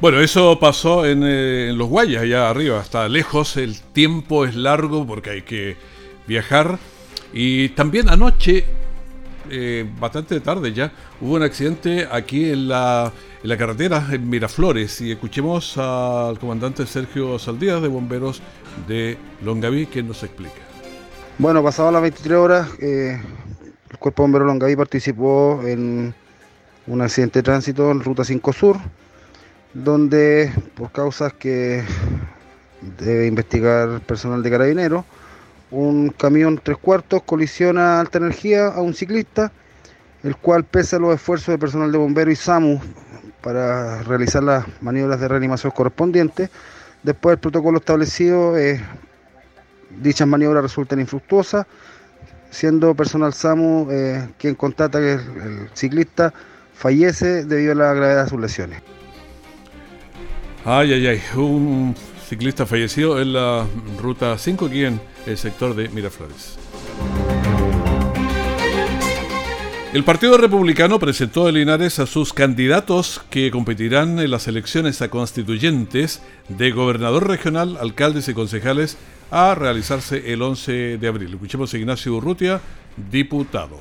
Bueno, 0.00 0.20
eso 0.20 0.58
pasó 0.60 1.04
en, 1.04 1.22
eh, 1.24 1.68
en 1.70 1.78
los 1.78 1.88
Guayas, 1.88 2.22
allá 2.22 2.48
arriba, 2.50 2.80
está 2.80 3.08
lejos, 3.08 3.56
el 3.56 3.80
tiempo 3.80 4.44
es 4.44 4.54
largo 4.54 5.04
porque 5.06 5.30
hay 5.30 5.42
que 5.42 5.76
viajar. 6.26 6.78
Y 7.32 7.70
también 7.70 8.08
anoche, 8.08 8.64
eh, 9.50 9.84
bastante 9.98 10.38
tarde 10.40 10.72
ya, 10.72 10.92
hubo 11.20 11.34
un 11.34 11.42
accidente 11.42 12.06
aquí 12.10 12.50
en 12.50 12.68
la, 12.68 13.10
en 13.42 13.48
la 13.48 13.56
carretera 13.56 14.06
en 14.10 14.28
Miraflores. 14.28 15.00
Y 15.00 15.12
escuchemos 15.12 15.76
al 15.78 16.38
comandante 16.38 16.86
Sergio 16.86 17.38
Saldías 17.38 17.82
de 17.82 17.88
Bomberos 17.88 18.42
de 18.86 19.16
Longaví, 19.42 19.86
que 19.86 20.02
nos 20.02 20.22
explica. 20.22 20.60
Bueno, 21.38 21.62
pasado 21.62 21.90
las 21.92 22.02
23 22.02 22.38
horas, 22.38 22.68
eh, 22.80 23.20
el 23.90 23.98
Cuerpo 23.98 24.22
Bombero 24.22 24.44
Longaví 24.44 24.76
participó 24.76 25.60
en 25.64 26.14
un 26.86 27.00
accidente 27.00 27.40
de 27.40 27.42
tránsito 27.44 27.90
en 27.90 28.02
Ruta 28.02 28.24
5 28.24 28.52
Sur, 28.52 28.76
donde 29.72 30.52
por 30.74 30.90
causas 30.90 31.32
que 31.34 31.84
debe 32.98 33.26
investigar 33.26 34.00
personal 34.00 34.42
de 34.42 34.50
carabineros, 34.50 35.04
un 35.70 36.08
camión 36.08 36.58
tres 36.62 36.78
cuartos 36.78 37.22
colisiona 37.24 38.00
alta 38.00 38.18
energía 38.18 38.68
a 38.68 38.80
un 38.80 38.94
ciclista, 38.94 39.52
el 40.22 40.34
cual 40.36 40.64
pese 40.64 40.96
a 40.96 40.98
los 40.98 41.14
esfuerzos 41.14 41.48
de 41.48 41.58
personal 41.58 41.92
de 41.92 41.98
bomberos 41.98 42.32
y 42.32 42.36
SAMU 42.36 42.80
para 43.48 44.02
realizar 44.02 44.42
las 44.42 44.66
maniobras 44.82 45.18
de 45.20 45.26
reanimación 45.26 45.72
correspondientes, 45.72 46.50
después 47.02 47.32
del 47.32 47.38
protocolo 47.38 47.78
establecido, 47.78 48.58
eh, 48.58 48.78
dichas 50.02 50.28
maniobras 50.28 50.62
resultan 50.62 51.00
infructuosas, 51.00 51.66
siendo 52.50 52.94
personal 52.94 53.32
SAMU 53.32 53.88
eh, 53.90 54.28
quien 54.36 54.54
constata 54.54 54.98
que 54.98 55.14
el, 55.14 55.20
el 55.20 55.70
ciclista 55.72 56.34
fallece 56.74 57.46
debido 57.46 57.72
a 57.72 57.76
la 57.76 57.94
gravedad 57.94 58.24
de 58.24 58.28
sus 58.28 58.38
lesiones. 58.38 58.82
Ay, 60.66 60.92
ay, 60.92 61.06
ay, 61.06 61.22
un 61.34 61.96
ciclista 62.28 62.66
fallecido 62.66 63.18
en 63.18 63.32
la 63.32 63.66
ruta 63.98 64.36
5 64.36 64.66
aquí 64.66 64.84
en 64.84 65.00
el 65.24 65.38
sector 65.38 65.74
de 65.74 65.88
Miraflores. 65.88 66.58
El 69.98 70.04
Partido 70.04 70.38
Republicano 70.38 71.00
presentó 71.00 71.48
en 71.48 71.56
Linares 71.56 71.98
a 71.98 72.06
sus 72.06 72.32
candidatos 72.32 73.20
que 73.30 73.50
competirán 73.50 74.20
en 74.20 74.30
las 74.30 74.46
elecciones 74.46 75.02
a 75.02 75.10
constituyentes 75.10 76.22
de 76.48 76.70
gobernador 76.70 77.26
regional, 77.26 77.76
alcaldes 77.80 78.28
y 78.28 78.32
concejales 78.32 78.96
a 79.32 79.56
realizarse 79.56 80.32
el 80.32 80.42
11 80.42 80.98
de 80.98 81.08
abril. 81.08 81.34
Escuchemos 81.34 81.74
a 81.74 81.78
Ignacio 81.78 82.14
Urrutia, 82.14 82.60
diputado. 83.10 83.76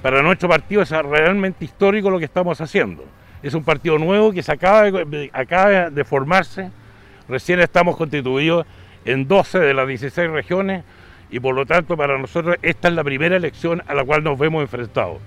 Para 0.00 0.22
nuestro 0.22 0.48
partido 0.48 0.80
es 0.80 0.88
realmente 0.88 1.66
histórico 1.66 2.08
lo 2.08 2.18
que 2.18 2.24
estamos 2.24 2.58
haciendo. 2.62 3.04
Es 3.42 3.52
un 3.52 3.64
partido 3.64 3.98
nuevo 3.98 4.32
que 4.32 4.42
se 4.42 4.50
acaba 4.50 5.90
de 5.90 6.04
formarse. 6.06 6.70
Recién 7.28 7.60
estamos 7.60 7.98
constituidos 7.98 8.64
en 9.04 9.28
12 9.28 9.58
de 9.58 9.74
las 9.74 9.86
16 9.86 10.30
regiones 10.30 10.84
y 11.30 11.40
por 11.40 11.54
lo 11.54 11.66
tanto 11.66 11.96
para 11.96 12.18
nosotros 12.18 12.56
esta 12.62 12.88
es 12.88 12.94
la 12.94 13.04
primera 13.04 13.36
elección 13.36 13.82
a 13.86 13.94
la 13.94 14.04
cual 14.04 14.24
nos 14.24 14.38
vemos 14.38 14.62
enfrentados. 14.62 15.18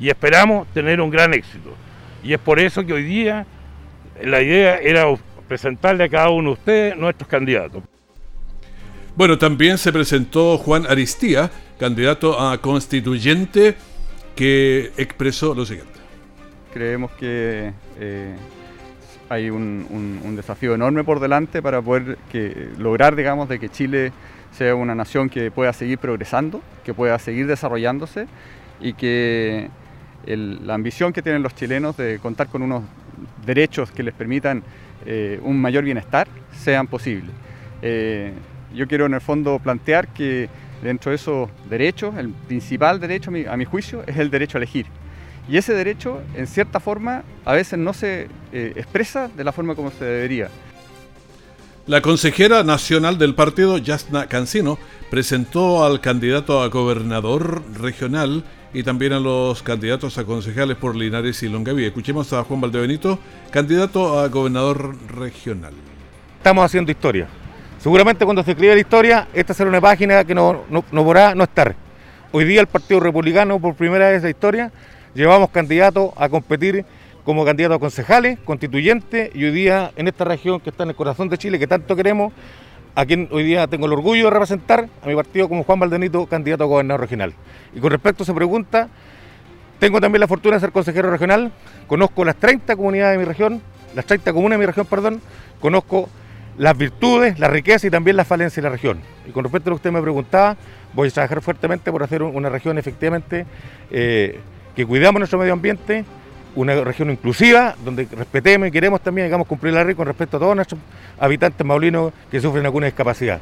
Y 0.00 0.08
esperamos 0.08 0.66
tener 0.72 1.00
un 1.00 1.10
gran 1.10 1.34
éxito. 1.34 1.70
Y 2.22 2.32
es 2.32 2.38
por 2.38 2.58
eso 2.58 2.84
que 2.84 2.92
hoy 2.92 3.04
día 3.04 3.46
la 4.22 4.42
idea 4.42 4.78
era 4.78 5.06
presentarle 5.48 6.04
a 6.04 6.08
cada 6.08 6.30
uno 6.30 6.50
de 6.50 6.54
ustedes 6.54 6.96
nuestros 6.96 7.28
candidatos. 7.28 7.82
Bueno, 9.14 9.38
también 9.38 9.78
se 9.78 9.92
presentó 9.92 10.58
Juan 10.58 10.86
Aristía, 10.86 11.50
candidato 11.78 12.38
a 12.38 12.58
constituyente, 12.60 13.74
que 14.34 14.92
expresó 14.98 15.54
lo 15.54 15.64
siguiente. 15.64 15.98
Creemos 16.74 17.10
que 17.12 17.72
eh, 17.98 18.34
hay 19.30 19.48
un, 19.48 19.86
un, 19.88 20.20
un, 20.22 20.36
desafío 20.36 20.74
enorme 20.74 21.02
por 21.02 21.20
delante 21.20 21.62
para 21.62 21.80
poder 21.80 22.18
que, 22.30 22.68
lograr, 22.76 23.16
digamos, 23.16 23.48
de 23.48 23.58
que 23.58 23.70
Chile 23.70 24.12
sea 24.56 24.74
una 24.74 24.94
nación 24.94 25.28
que 25.28 25.50
pueda 25.50 25.72
seguir 25.72 25.98
progresando, 25.98 26.62
que 26.84 26.94
pueda 26.94 27.18
seguir 27.18 27.46
desarrollándose 27.46 28.26
y 28.80 28.94
que 28.94 29.68
la 30.26 30.74
ambición 30.74 31.12
que 31.12 31.22
tienen 31.22 31.42
los 31.42 31.54
chilenos 31.54 31.96
de 31.96 32.18
contar 32.18 32.48
con 32.48 32.62
unos 32.62 32.82
derechos 33.44 33.90
que 33.90 34.02
les 34.02 34.14
permitan 34.14 34.62
eh, 35.04 35.38
un 35.42 35.60
mayor 35.60 35.84
bienestar 35.84 36.26
sean 36.52 36.86
posibles. 36.86 37.30
Eh, 37.82 38.32
yo 38.74 38.88
quiero 38.88 39.06
en 39.06 39.14
el 39.14 39.20
fondo 39.20 39.58
plantear 39.58 40.08
que 40.08 40.48
dentro 40.82 41.10
de 41.10 41.16
esos 41.16 41.48
derechos, 41.68 42.16
el 42.16 42.30
principal 42.30 42.98
derecho 42.98 43.30
a 43.30 43.32
mi, 43.32 43.44
a 43.44 43.56
mi 43.56 43.64
juicio 43.64 44.02
es 44.06 44.16
el 44.16 44.30
derecho 44.30 44.58
a 44.58 44.60
elegir. 44.60 44.86
Y 45.48 45.58
ese 45.58 45.74
derecho, 45.74 46.20
en 46.34 46.46
cierta 46.46 46.80
forma, 46.80 47.22
a 47.44 47.52
veces 47.52 47.78
no 47.78 47.92
se 47.92 48.28
eh, 48.52 48.72
expresa 48.74 49.28
de 49.28 49.44
la 49.44 49.52
forma 49.52 49.74
como 49.74 49.90
se 49.90 50.04
debería. 50.04 50.48
La 51.86 52.00
consejera 52.00 52.64
nacional 52.64 53.16
del 53.16 53.36
partido, 53.36 53.78
Yasna 53.78 54.26
Cancino, 54.26 54.76
presentó 55.08 55.84
al 55.84 56.00
candidato 56.00 56.60
a 56.60 56.66
gobernador 56.66 57.62
regional 57.78 58.42
y 58.74 58.82
también 58.82 59.12
a 59.12 59.20
los 59.20 59.62
candidatos 59.62 60.18
a 60.18 60.24
concejales 60.24 60.76
por 60.78 60.96
Linares 60.96 61.44
y 61.44 61.48
Longaví. 61.48 61.84
Escuchemos 61.84 62.32
a 62.32 62.42
Juan 62.42 62.60
Valdebenito, 62.60 63.20
candidato 63.52 64.18
a 64.18 64.26
gobernador 64.26 64.96
regional. 65.14 65.74
Estamos 66.38 66.64
haciendo 66.64 66.90
historia. 66.90 67.28
Seguramente 67.78 68.24
cuando 68.24 68.42
se 68.42 68.50
escriba 68.50 68.74
la 68.74 68.80
historia, 68.80 69.28
esta 69.32 69.54
será 69.54 69.70
una 69.70 69.80
página 69.80 70.24
que 70.24 70.34
no, 70.34 70.64
no, 70.68 70.84
no 70.90 71.04
podrá 71.04 71.36
no 71.36 71.44
estar. 71.44 71.76
Hoy 72.32 72.46
día 72.46 72.62
el 72.62 72.66
Partido 72.66 72.98
Republicano, 72.98 73.60
por 73.60 73.76
primera 73.76 74.08
vez 74.08 74.16
en 74.16 74.22
la 74.24 74.30
historia, 74.30 74.72
llevamos 75.14 75.50
candidatos 75.50 76.10
a 76.16 76.28
competir 76.28 76.84
como 77.26 77.44
candidatos 77.44 77.78
a 77.78 77.80
concejales, 77.80 78.38
constituyentes, 78.44 79.34
y 79.34 79.44
hoy 79.44 79.50
día 79.50 79.90
en 79.96 80.06
esta 80.06 80.24
región 80.24 80.60
que 80.60 80.70
está 80.70 80.84
en 80.84 80.90
el 80.90 80.94
corazón 80.94 81.28
de 81.28 81.36
Chile, 81.36 81.58
que 81.58 81.66
tanto 81.66 81.96
queremos, 81.96 82.32
a 82.94 83.04
quien 83.04 83.28
hoy 83.32 83.42
día 83.42 83.66
tengo 83.66 83.86
el 83.86 83.92
orgullo 83.94 84.26
de 84.26 84.30
representar, 84.30 84.88
a 85.02 85.06
mi 85.08 85.16
partido 85.16 85.48
como 85.48 85.64
Juan 85.64 85.80
Valdenito, 85.80 86.24
candidato 86.26 86.62
a 86.62 86.66
gobernador 86.68 87.00
regional. 87.00 87.34
Y 87.74 87.80
con 87.80 87.90
respecto 87.90 88.22
a 88.22 88.24
esa 88.24 88.32
pregunta, 88.32 88.88
tengo 89.80 90.00
también 90.00 90.20
la 90.20 90.28
fortuna 90.28 90.54
de 90.54 90.60
ser 90.60 90.70
consejero 90.70 91.10
regional, 91.10 91.50
conozco 91.88 92.24
las 92.24 92.36
30 92.36 92.76
comunidades 92.76 93.18
de 93.18 93.18
mi 93.18 93.24
región, 93.24 93.60
las 93.96 94.06
30 94.06 94.32
comunas 94.32 94.56
de 94.56 94.60
mi 94.60 94.66
región, 94.66 94.86
perdón, 94.86 95.20
conozco 95.60 96.08
las 96.58 96.78
virtudes, 96.78 97.40
la 97.40 97.48
riqueza 97.48 97.88
y 97.88 97.90
también 97.90 98.16
las 98.16 98.28
falencias 98.28 98.62
de 98.62 98.62
la 98.62 98.70
región. 98.70 99.00
Y 99.26 99.32
con 99.32 99.42
respecto 99.42 99.68
a 99.68 99.70
lo 99.70 99.74
que 99.74 99.80
usted 99.80 99.90
me 99.90 100.00
preguntaba, 100.00 100.56
voy 100.94 101.08
a 101.08 101.10
trabajar 101.10 101.42
fuertemente 101.42 101.90
por 101.90 102.04
hacer 102.04 102.22
una 102.22 102.50
región 102.50 102.78
efectivamente 102.78 103.46
eh, 103.90 104.38
que 104.76 104.86
cuidamos 104.86 105.18
nuestro 105.18 105.40
medio 105.40 105.54
ambiente, 105.54 106.04
una 106.56 106.74
región 106.82 107.10
inclusiva, 107.10 107.76
donde 107.84 108.08
respetemos 108.10 108.68
y 108.68 108.70
queremos 108.70 109.00
también, 109.00 109.28
digamos, 109.28 109.46
cumplir 109.46 109.74
la 109.74 109.84
ley 109.84 109.94
con 109.94 110.06
respecto 110.06 110.36
a 110.38 110.40
todos 110.40 110.56
nuestros 110.56 110.80
habitantes 111.18 111.64
maulinos 111.64 112.12
que 112.30 112.40
sufren 112.40 112.64
alguna 112.64 112.86
discapacidad. 112.86 113.40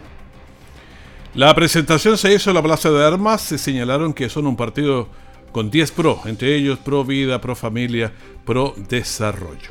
La 1.35 1.55
presentación 1.55 2.18
se 2.18 2.33
hizo 2.33 2.50
en 2.50 2.57
la 2.57 2.62
Plaza 2.62 2.90
de 2.90 3.05
Armas, 3.05 3.40
se 3.40 3.59
señalaron 3.59 4.12
que 4.12 4.29
son 4.29 4.46
un 4.46 4.57
partido 4.57 5.09
con 5.50 5.70
10 5.70 5.92
pro, 5.92 6.20
entre 6.27 6.55
ellos 6.55 6.79
pro 6.79 7.05
vida, 7.05 7.40
pro 7.40 7.57
familia, 7.57 8.12
pro 8.44 8.74
desarrollo. 8.88 9.70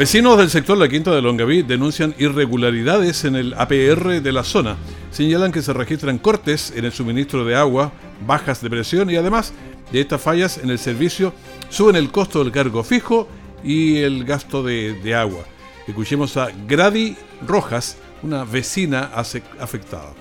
Vecinos 0.00 0.38
del 0.38 0.48
sector 0.48 0.78
La 0.78 0.88
Quinta 0.88 1.10
de 1.10 1.20
Longaví 1.20 1.60
denuncian 1.60 2.14
irregularidades 2.18 3.26
en 3.26 3.36
el 3.36 3.52
APR 3.52 4.22
de 4.22 4.32
la 4.32 4.44
zona. 4.44 4.76
Señalan 5.10 5.52
que 5.52 5.60
se 5.60 5.74
registran 5.74 6.16
cortes 6.16 6.72
en 6.74 6.86
el 6.86 6.92
suministro 6.92 7.44
de 7.44 7.54
agua, 7.54 7.92
bajas 8.26 8.62
de 8.62 8.70
presión 8.70 9.10
y 9.10 9.16
además 9.16 9.52
de 9.92 10.00
estas 10.00 10.20
fallas 10.20 10.58
en 10.58 10.70
el 10.70 10.78
servicio 10.78 11.32
suben 11.68 11.96
el 11.96 12.10
costo 12.10 12.42
del 12.42 12.52
cargo 12.52 12.82
fijo 12.82 13.26
y 13.62 13.98
el 13.98 14.24
gasto 14.24 14.62
de, 14.62 14.94
de 14.94 15.14
agua. 15.14 15.40
Escuchemos 15.86 16.36
a 16.36 16.48
Grady 16.66 17.16
Rojas, 17.46 17.98
una 18.22 18.44
vecina 18.44 19.10
afectada. 19.14 20.12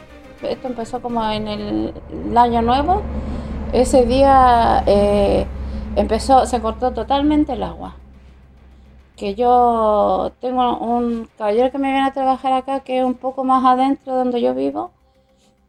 Esto 0.41 0.67
empezó 0.67 1.01
como 1.01 1.29
en 1.29 1.47
el, 1.47 1.93
año 2.37 2.61
nuevo. 2.61 3.01
Ese 3.73 4.05
día 4.05 4.83
eh, 4.87 5.45
empezó, 5.95 6.45
se 6.45 6.59
cortó 6.59 6.91
totalmente 6.91 7.53
el 7.53 7.63
agua 7.63 7.95
que 9.19 9.35
yo 9.35 10.31
tengo 10.39 10.77
un 10.77 11.27
caballero 11.37 11.71
que 11.71 11.77
me 11.77 11.91
viene 11.91 12.07
a 12.07 12.13
trabajar 12.13 12.53
acá, 12.53 12.79
que 12.79 12.99
es 12.99 13.03
un 13.03 13.15
poco 13.15 13.43
más 13.43 13.65
adentro 13.65 14.15
donde 14.15 14.39
yo 14.39 14.55
vivo, 14.55 14.91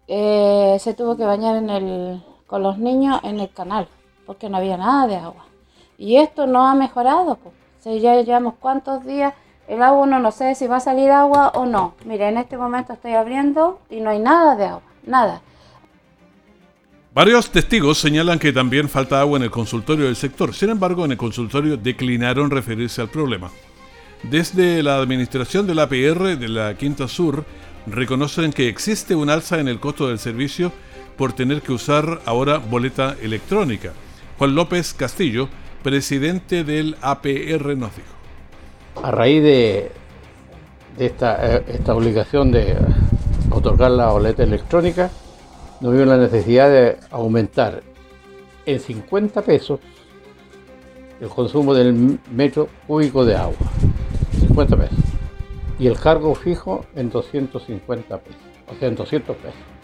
eh, 0.06 0.76
se 0.78 0.94
tuvo 0.94 1.16
que 1.16 1.24
bañar 1.24 1.56
en 1.56 1.68
el, 1.68 2.22
con 2.50 2.64
los 2.64 2.78
niños 2.78 3.20
en 3.22 3.38
el 3.38 3.48
canal, 3.48 3.86
porque 4.26 4.48
no 4.48 4.56
había 4.56 4.76
nada 4.76 5.06
de 5.06 5.14
agua. 5.14 5.46
Y 5.96 6.16
esto 6.16 6.48
no 6.48 6.66
ha 6.66 6.74
mejorado, 6.74 7.36
pues. 7.36 8.02
ya 8.02 8.20
llevamos 8.20 8.54
cuántos 8.58 9.06
días, 9.06 9.34
el 9.68 9.80
agua 9.80 10.02
uno 10.02 10.18
no 10.18 10.32
sé 10.32 10.56
si 10.56 10.66
va 10.66 10.78
a 10.78 10.80
salir 10.80 11.12
agua 11.12 11.52
o 11.54 11.64
no. 11.64 11.94
Mire, 12.04 12.28
en 12.28 12.38
este 12.38 12.56
momento 12.56 12.92
estoy 12.92 13.12
abriendo 13.12 13.78
y 13.88 14.00
no 14.00 14.10
hay 14.10 14.18
nada 14.18 14.56
de 14.56 14.64
agua, 14.64 14.82
nada. 15.06 15.42
Varios 17.14 17.50
testigos 17.50 17.98
señalan 17.98 18.40
que 18.40 18.52
también 18.52 18.88
falta 18.88 19.20
agua 19.20 19.36
en 19.36 19.44
el 19.44 19.50
consultorio 19.52 20.06
del 20.06 20.16
sector. 20.16 20.52
Sin 20.52 20.70
embargo, 20.70 21.04
en 21.04 21.12
el 21.12 21.18
consultorio 21.18 21.76
declinaron 21.76 22.50
referirse 22.50 23.00
al 23.00 23.10
problema. 23.10 23.48
Desde 24.24 24.82
la 24.82 24.96
administración 24.96 25.68
de 25.68 25.76
la 25.76 25.84
APR 25.84 26.36
de 26.36 26.48
la 26.48 26.74
Quinta 26.74 27.06
Sur 27.06 27.44
reconocen 27.86 28.52
que 28.52 28.68
existe 28.68 29.14
un 29.14 29.30
alza 29.30 29.60
en 29.60 29.68
el 29.68 29.78
costo 29.78 30.08
del 30.08 30.18
servicio 30.18 30.72
por 31.20 31.34
tener 31.34 31.60
que 31.60 31.72
usar 31.72 32.22
ahora 32.24 32.56
boleta 32.56 33.14
electrónica. 33.20 33.92
Juan 34.38 34.54
López 34.54 34.94
Castillo, 34.94 35.50
presidente 35.82 36.64
del 36.64 36.96
APR, 37.02 37.76
nos 37.76 37.94
dijo. 37.94 38.08
A 39.02 39.10
raíz 39.10 39.42
de, 39.42 39.92
esta, 40.98 41.56
eh, 41.58 41.64
esta 41.68 41.94
obligación 41.94 42.50
de 42.50 42.74
otorgar 43.50 43.90
la 43.90 44.06
boleta 44.06 44.44
electrónica, 44.44 45.10
no 45.82 45.90
vio 45.90 46.06
la 46.06 46.16
necesidad 46.16 46.70
de 46.70 46.96
aumentar 47.10 47.82
en 48.64 48.80
50 48.80 49.42
pesos 49.42 49.78
el 51.20 51.28
consumo 51.28 51.74
del 51.74 52.18
metro 52.30 52.66
cúbico 52.86 53.26
de 53.26 53.36
agua. 53.36 53.70
50 54.40 54.74
pesos. 54.74 54.98
Y 55.78 55.86
el 55.86 55.98
cargo 56.00 56.34
fijo 56.34 56.86
en 56.96 57.10
250 57.10 58.16
pesos. 58.20 58.40
O 58.74 58.74
sea, 58.78 58.88
en 58.88 58.94
200 58.94 59.36
pesos. 59.36 59.79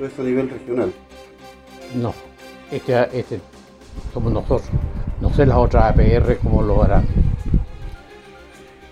¿Esto 0.00 0.06
es 0.06 0.18
a 0.18 0.22
nivel 0.22 0.48
regional? 0.48 0.92
No. 1.94 2.14
Este, 2.70 3.18
este 3.18 3.40
somos 4.14 4.32
nosotros. 4.32 4.68
No 5.20 5.32
sé 5.34 5.44
las 5.44 5.58
otras 5.58 5.92
APR 5.92 6.38
cómo 6.42 6.62
lo 6.62 6.82
harán. 6.82 7.06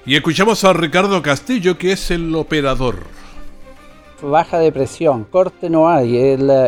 Y 0.05 0.17
escuchamos 0.17 0.65
a 0.65 0.73
Ricardo 0.73 1.21
Castillo, 1.23 1.79
que 1.79 1.93
es 1.93 2.11
el 2.11 2.35
operador 2.35 2.97
baja 4.23 4.59
de 4.59 4.73
presión, 4.73 5.25
corte 5.25 5.71
no 5.71 5.89
hay, 5.89 6.17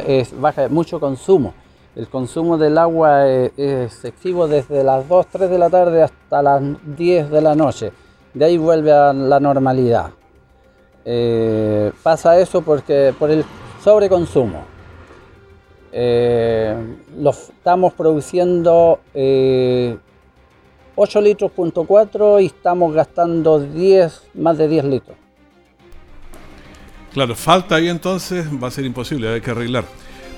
es 0.06 0.38
baja 0.40 0.68
mucho 0.68 1.00
consumo. 1.00 1.54
El 1.96 2.08
consumo 2.08 2.56
del 2.56 2.78
agua 2.78 3.26
es, 3.26 3.52
excesivo 3.56 4.46
desde 4.46 4.84
las 4.84 5.08
2, 5.08 5.26
3 5.26 5.50
de 5.50 5.58
la 5.58 5.70
tarde 5.70 6.02
hasta 6.02 6.42
las 6.42 6.62
10 6.96 7.30
de 7.30 7.40
la 7.40 7.54
noche. 7.54 7.92
De 8.32 8.44
ahí 8.44 8.56
vuelve 8.56 8.92
a 8.92 9.12
la 9.12 9.40
normalidad. 9.40 10.10
Eh, 11.04 11.90
pasa 12.02 12.38
eso 12.38 12.62
porque 12.62 13.12
por 13.18 13.30
el 13.30 13.44
sobreconsumo. 13.82 14.64
Eh, 15.92 16.76
lo 17.18 17.30
estamos 17.30 17.92
produciendo 17.94 19.00
8 19.12 19.12
eh, 19.14 19.98
litros 21.22 21.50
punto 21.50 21.84
4 21.84 22.40
y 22.40 22.46
estamos 22.46 22.94
gastando 22.94 23.58
10, 23.58 24.22
más 24.34 24.58
de 24.58 24.68
10 24.68 24.84
litros. 24.84 25.16
Claro, 27.12 27.34
falta 27.34 27.74
ahí 27.74 27.88
entonces, 27.88 28.46
va 28.62 28.68
a 28.68 28.70
ser 28.70 28.84
imposible, 28.84 29.28
hay 29.28 29.40
que 29.40 29.50
arreglar. 29.50 29.84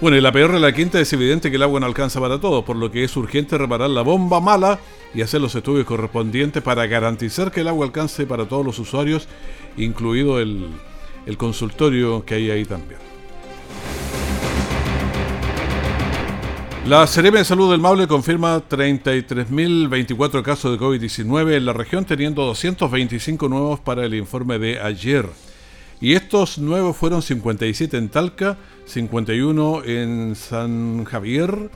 Bueno, 0.00 0.16
y 0.16 0.20
la 0.20 0.32
peor 0.32 0.52
de 0.52 0.58
la 0.58 0.72
quinta 0.72 0.98
es 0.98 1.12
evidente 1.12 1.50
que 1.50 1.56
el 1.56 1.62
agua 1.62 1.78
no 1.78 1.86
alcanza 1.86 2.18
para 2.18 2.40
todos, 2.40 2.64
por 2.64 2.76
lo 2.76 2.90
que 2.90 3.04
es 3.04 3.16
urgente 3.16 3.58
reparar 3.58 3.90
la 3.90 4.02
bomba 4.02 4.40
mala 4.40 4.80
y 5.14 5.20
hacer 5.20 5.40
los 5.40 5.54
estudios 5.54 5.86
correspondientes 5.86 6.62
para 6.62 6.86
garantizar 6.86 7.52
que 7.52 7.60
el 7.60 7.68
agua 7.68 7.86
alcance 7.86 8.26
para 8.26 8.48
todos 8.48 8.64
los 8.64 8.78
usuarios, 8.78 9.28
incluido 9.76 10.40
el, 10.40 10.70
el 11.26 11.36
consultorio 11.36 12.24
que 12.24 12.34
hay 12.34 12.50
ahí 12.50 12.64
también. 12.64 13.11
La 16.86 17.06
Seremi 17.06 17.38
de 17.38 17.44
Salud 17.44 17.70
del 17.70 17.80
Maule 17.80 18.08
confirma 18.08 18.60
33.024 18.68 20.42
casos 20.42 20.72
de 20.72 20.84
COVID-19 20.84 21.56
en 21.56 21.64
la 21.64 21.72
región, 21.72 22.04
teniendo 22.04 22.44
225 22.44 23.48
nuevos 23.48 23.78
para 23.78 24.04
el 24.04 24.14
informe 24.14 24.58
de 24.58 24.80
ayer. 24.80 25.28
Y 26.00 26.14
estos 26.14 26.58
nuevos 26.58 26.96
fueron 26.96 27.22
57 27.22 27.96
en 27.96 28.08
Talca, 28.08 28.58
51 28.86 29.84
en 29.84 30.34
San 30.34 31.04
Javier. 31.04 31.70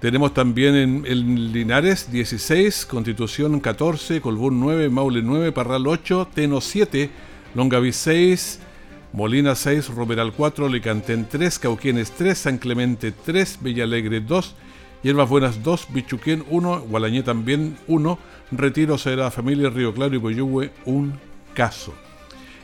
Tenemos 0.00 0.34
también 0.34 1.04
en, 1.06 1.52
Linares 1.52 2.10
16, 2.10 2.84
Constitución 2.86 3.60
14, 3.60 4.20
Colbún 4.20 4.58
9, 4.58 4.88
Maule 4.88 5.22
9, 5.22 5.52
Parral 5.52 5.86
8, 5.86 6.30
Teno 6.34 6.60
7, 6.60 7.10
Longaví 7.54 7.92
6, 7.92 8.58
Molina 9.16 9.54
6, 9.54 9.94
Romeral 9.94 10.34
4, 10.34 10.68
Licantén 10.68 11.26
3, 11.26 11.58
Cauquienes 11.58 12.10
3, 12.12 12.36
San 12.36 12.58
Clemente 12.58 13.12
3, 13.12 13.60
Villalegre 13.62 14.20
2, 14.20 14.54
Hierbas 15.02 15.26
Buenas 15.30 15.62
2, 15.62 15.86
Bichuquén 15.88 16.44
1, 16.50 16.80
Gualañé 16.80 17.22
también 17.22 17.78
1, 17.86 18.18
Retiro 18.52 18.98
será 18.98 19.30
Familia 19.30 19.70
Río 19.70 19.94
Claro 19.94 20.14
y 20.14 20.18
Boyuhue 20.18 20.70
un 20.84 21.18
caso. 21.54 21.94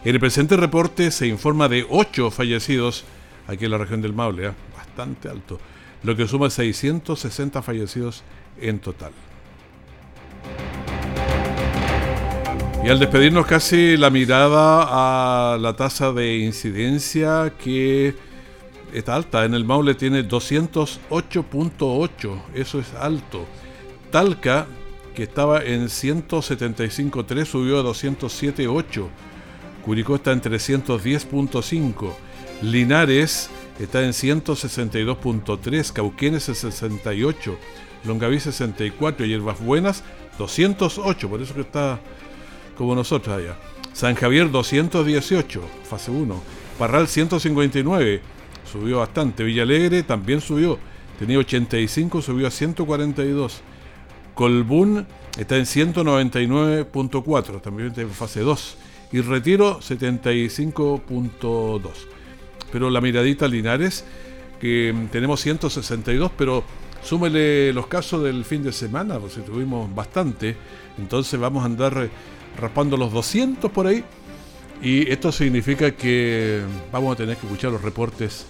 En 0.05 0.15
el 0.15 0.21
presente 0.21 0.59
reporte 0.59 1.11
se 1.11 1.27
informa 1.27 1.71
de 1.71 1.87
8 1.89 2.31
fallecidos 2.31 3.05
aquí 3.47 3.65
en 3.65 3.71
la 3.71 3.79
región 3.79 4.03
del 4.03 4.13
Maule, 4.13 4.49
¿eh? 4.49 4.53
bastante 4.77 5.31
alto, 5.31 5.59
lo 6.03 6.15
que 6.15 6.29
suma 6.29 6.51
660 6.51 7.63
fallecidos 7.63 8.25
en 8.61 8.79
total. 8.79 9.13
Y 12.85 12.89
al 12.89 12.99
despedirnos 12.99 13.47
casi 13.47 13.97
la 13.97 14.11
mirada 14.11 15.55
a 15.55 15.57
la 15.57 15.77
tasa 15.77 16.13
de 16.13 16.39
incidencia 16.39 17.53
que 17.63 18.13
está 18.93 19.15
alta. 19.15 19.45
En 19.45 19.55
el 19.55 19.65
Maule 19.65 19.95
tiene 19.95 20.29
208.8, 20.29 22.43
eso 22.55 22.81
es 22.81 22.93
alto. 22.95 23.47
Talca, 24.11 24.67
que 25.15 25.23
estaba 25.23 25.63
en 25.63 25.85
175.3, 25.85 27.45
subió 27.45 27.79
a 27.79 27.85
207.8. 27.85 29.07
Curicó 29.85 30.17
está 30.17 30.33
en 30.33 30.43
310.5, 30.43 32.13
Linares 32.63 33.49
está 33.79 34.03
en 34.03 34.11
162.3, 34.11 35.93
Cauquenes 35.93 36.49
en 36.49 36.57
68, 36.57 37.57
Longaví 38.05 38.41
64, 38.41 39.25
Hierbas 39.25 39.61
Buenas 39.61 40.03
208, 40.39 41.29
por 41.29 41.41
eso 41.41 41.55
que 41.55 41.61
está 41.61 42.01
como 42.83 42.95
nosotros 42.97 43.37
allá. 43.37 43.57
San 43.93 44.17
Javier 44.17 44.51
218, 44.51 45.63
fase 45.89 46.11
1. 46.11 46.43
Parral 46.77 47.07
159, 47.07 48.21
subió 48.65 48.99
bastante. 48.99 49.45
Villalegre 49.45 50.03
también 50.03 50.41
subió, 50.41 50.81
tenía 51.17 51.39
85, 51.39 52.23
subió 52.23 52.49
a 52.49 52.51
142. 52.51 53.61
Colbún 54.35 55.07
está 55.39 55.59
en 55.59 55.67
199.4, 55.67 57.61
también 57.61 57.93
en 57.97 58.11
fase 58.11 58.41
2 58.41 58.79
y 59.13 59.21
Retiro 59.21 59.79
75.2. 59.79 61.81
Pero 62.73 62.91
la 62.91 63.01
miradita 63.01 63.47
Linares, 63.47 64.05
que 64.61 64.93
tenemos 65.13 65.41
162, 65.41 66.33
pero 66.37 66.65
súmele 67.03 67.73
los 67.73 67.87
casos 67.87 68.23
del 68.23 68.45
fin 68.45 68.63
de 68.63 68.73
semana, 68.73 69.19
pues 69.19 69.35
tuvimos 69.45 69.93
bastante, 69.95 70.57
entonces 70.99 71.39
vamos 71.39 71.63
a 71.63 71.67
andar 71.67 72.09
raspando 72.59 72.97
los 72.97 73.13
200 73.13 73.71
por 73.71 73.87
ahí. 73.87 74.05
Y 74.83 75.09
esto 75.11 75.31
significa 75.31 75.93
que 75.93 76.63
vamos 76.91 77.15
a 77.15 77.17
tener 77.17 77.37
que 77.37 77.47
escuchar 77.47 77.71
los 77.71 77.83
reportes 77.83 78.47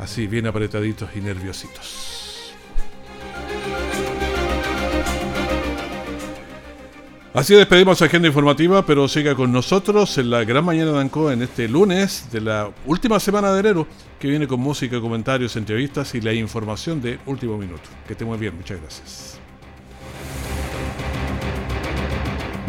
así 0.00 0.26
bien 0.26 0.46
apretaditos 0.46 1.08
y 1.14 1.20
nerviositos. 1.20 2.21
Así 7.34 7.54
despedimos 7.54 8.02
Agenda 8.02 8.28
Informativa, 8.28 8.84
pero 8.84 9.08
siga 9.08 9.34
con 9.34 9.50
nosotros 9.52 10.18
en 10.18 10.28
la 10.28 10.44
Gran 10.44 10.66
Mañana 10.66 10.92
de 10.92 11.00
Ancoa 11.00 11.32
en 11.32 11.40
este 11.40 11.66
lunes 11.66 12.28
de 12.30 12.42
la 12.42 12.70
última 12.84 13.18
semana 13.18 13.54
de 13.54 13.60
enero, 13.60 13.86
que 14.20 14.28
viene 14.28 14.46
con 14.46 14.60
música, 14.60 15.00
comentarios, 15.00 15.56
entrevistas 15.56 16.14
y 16.14 16.20
la 16.20 16.34
información 16.34 17.00
de 17.00 17.18
último 17.24 17.56
minuto. 17.56 17.88
Que 18.06 18.12
esté 18.12 18.26
muy 18.26 18.36
bien, 18.36 18.54
muchas 18.54 18.78
gracias. 18.78 19.41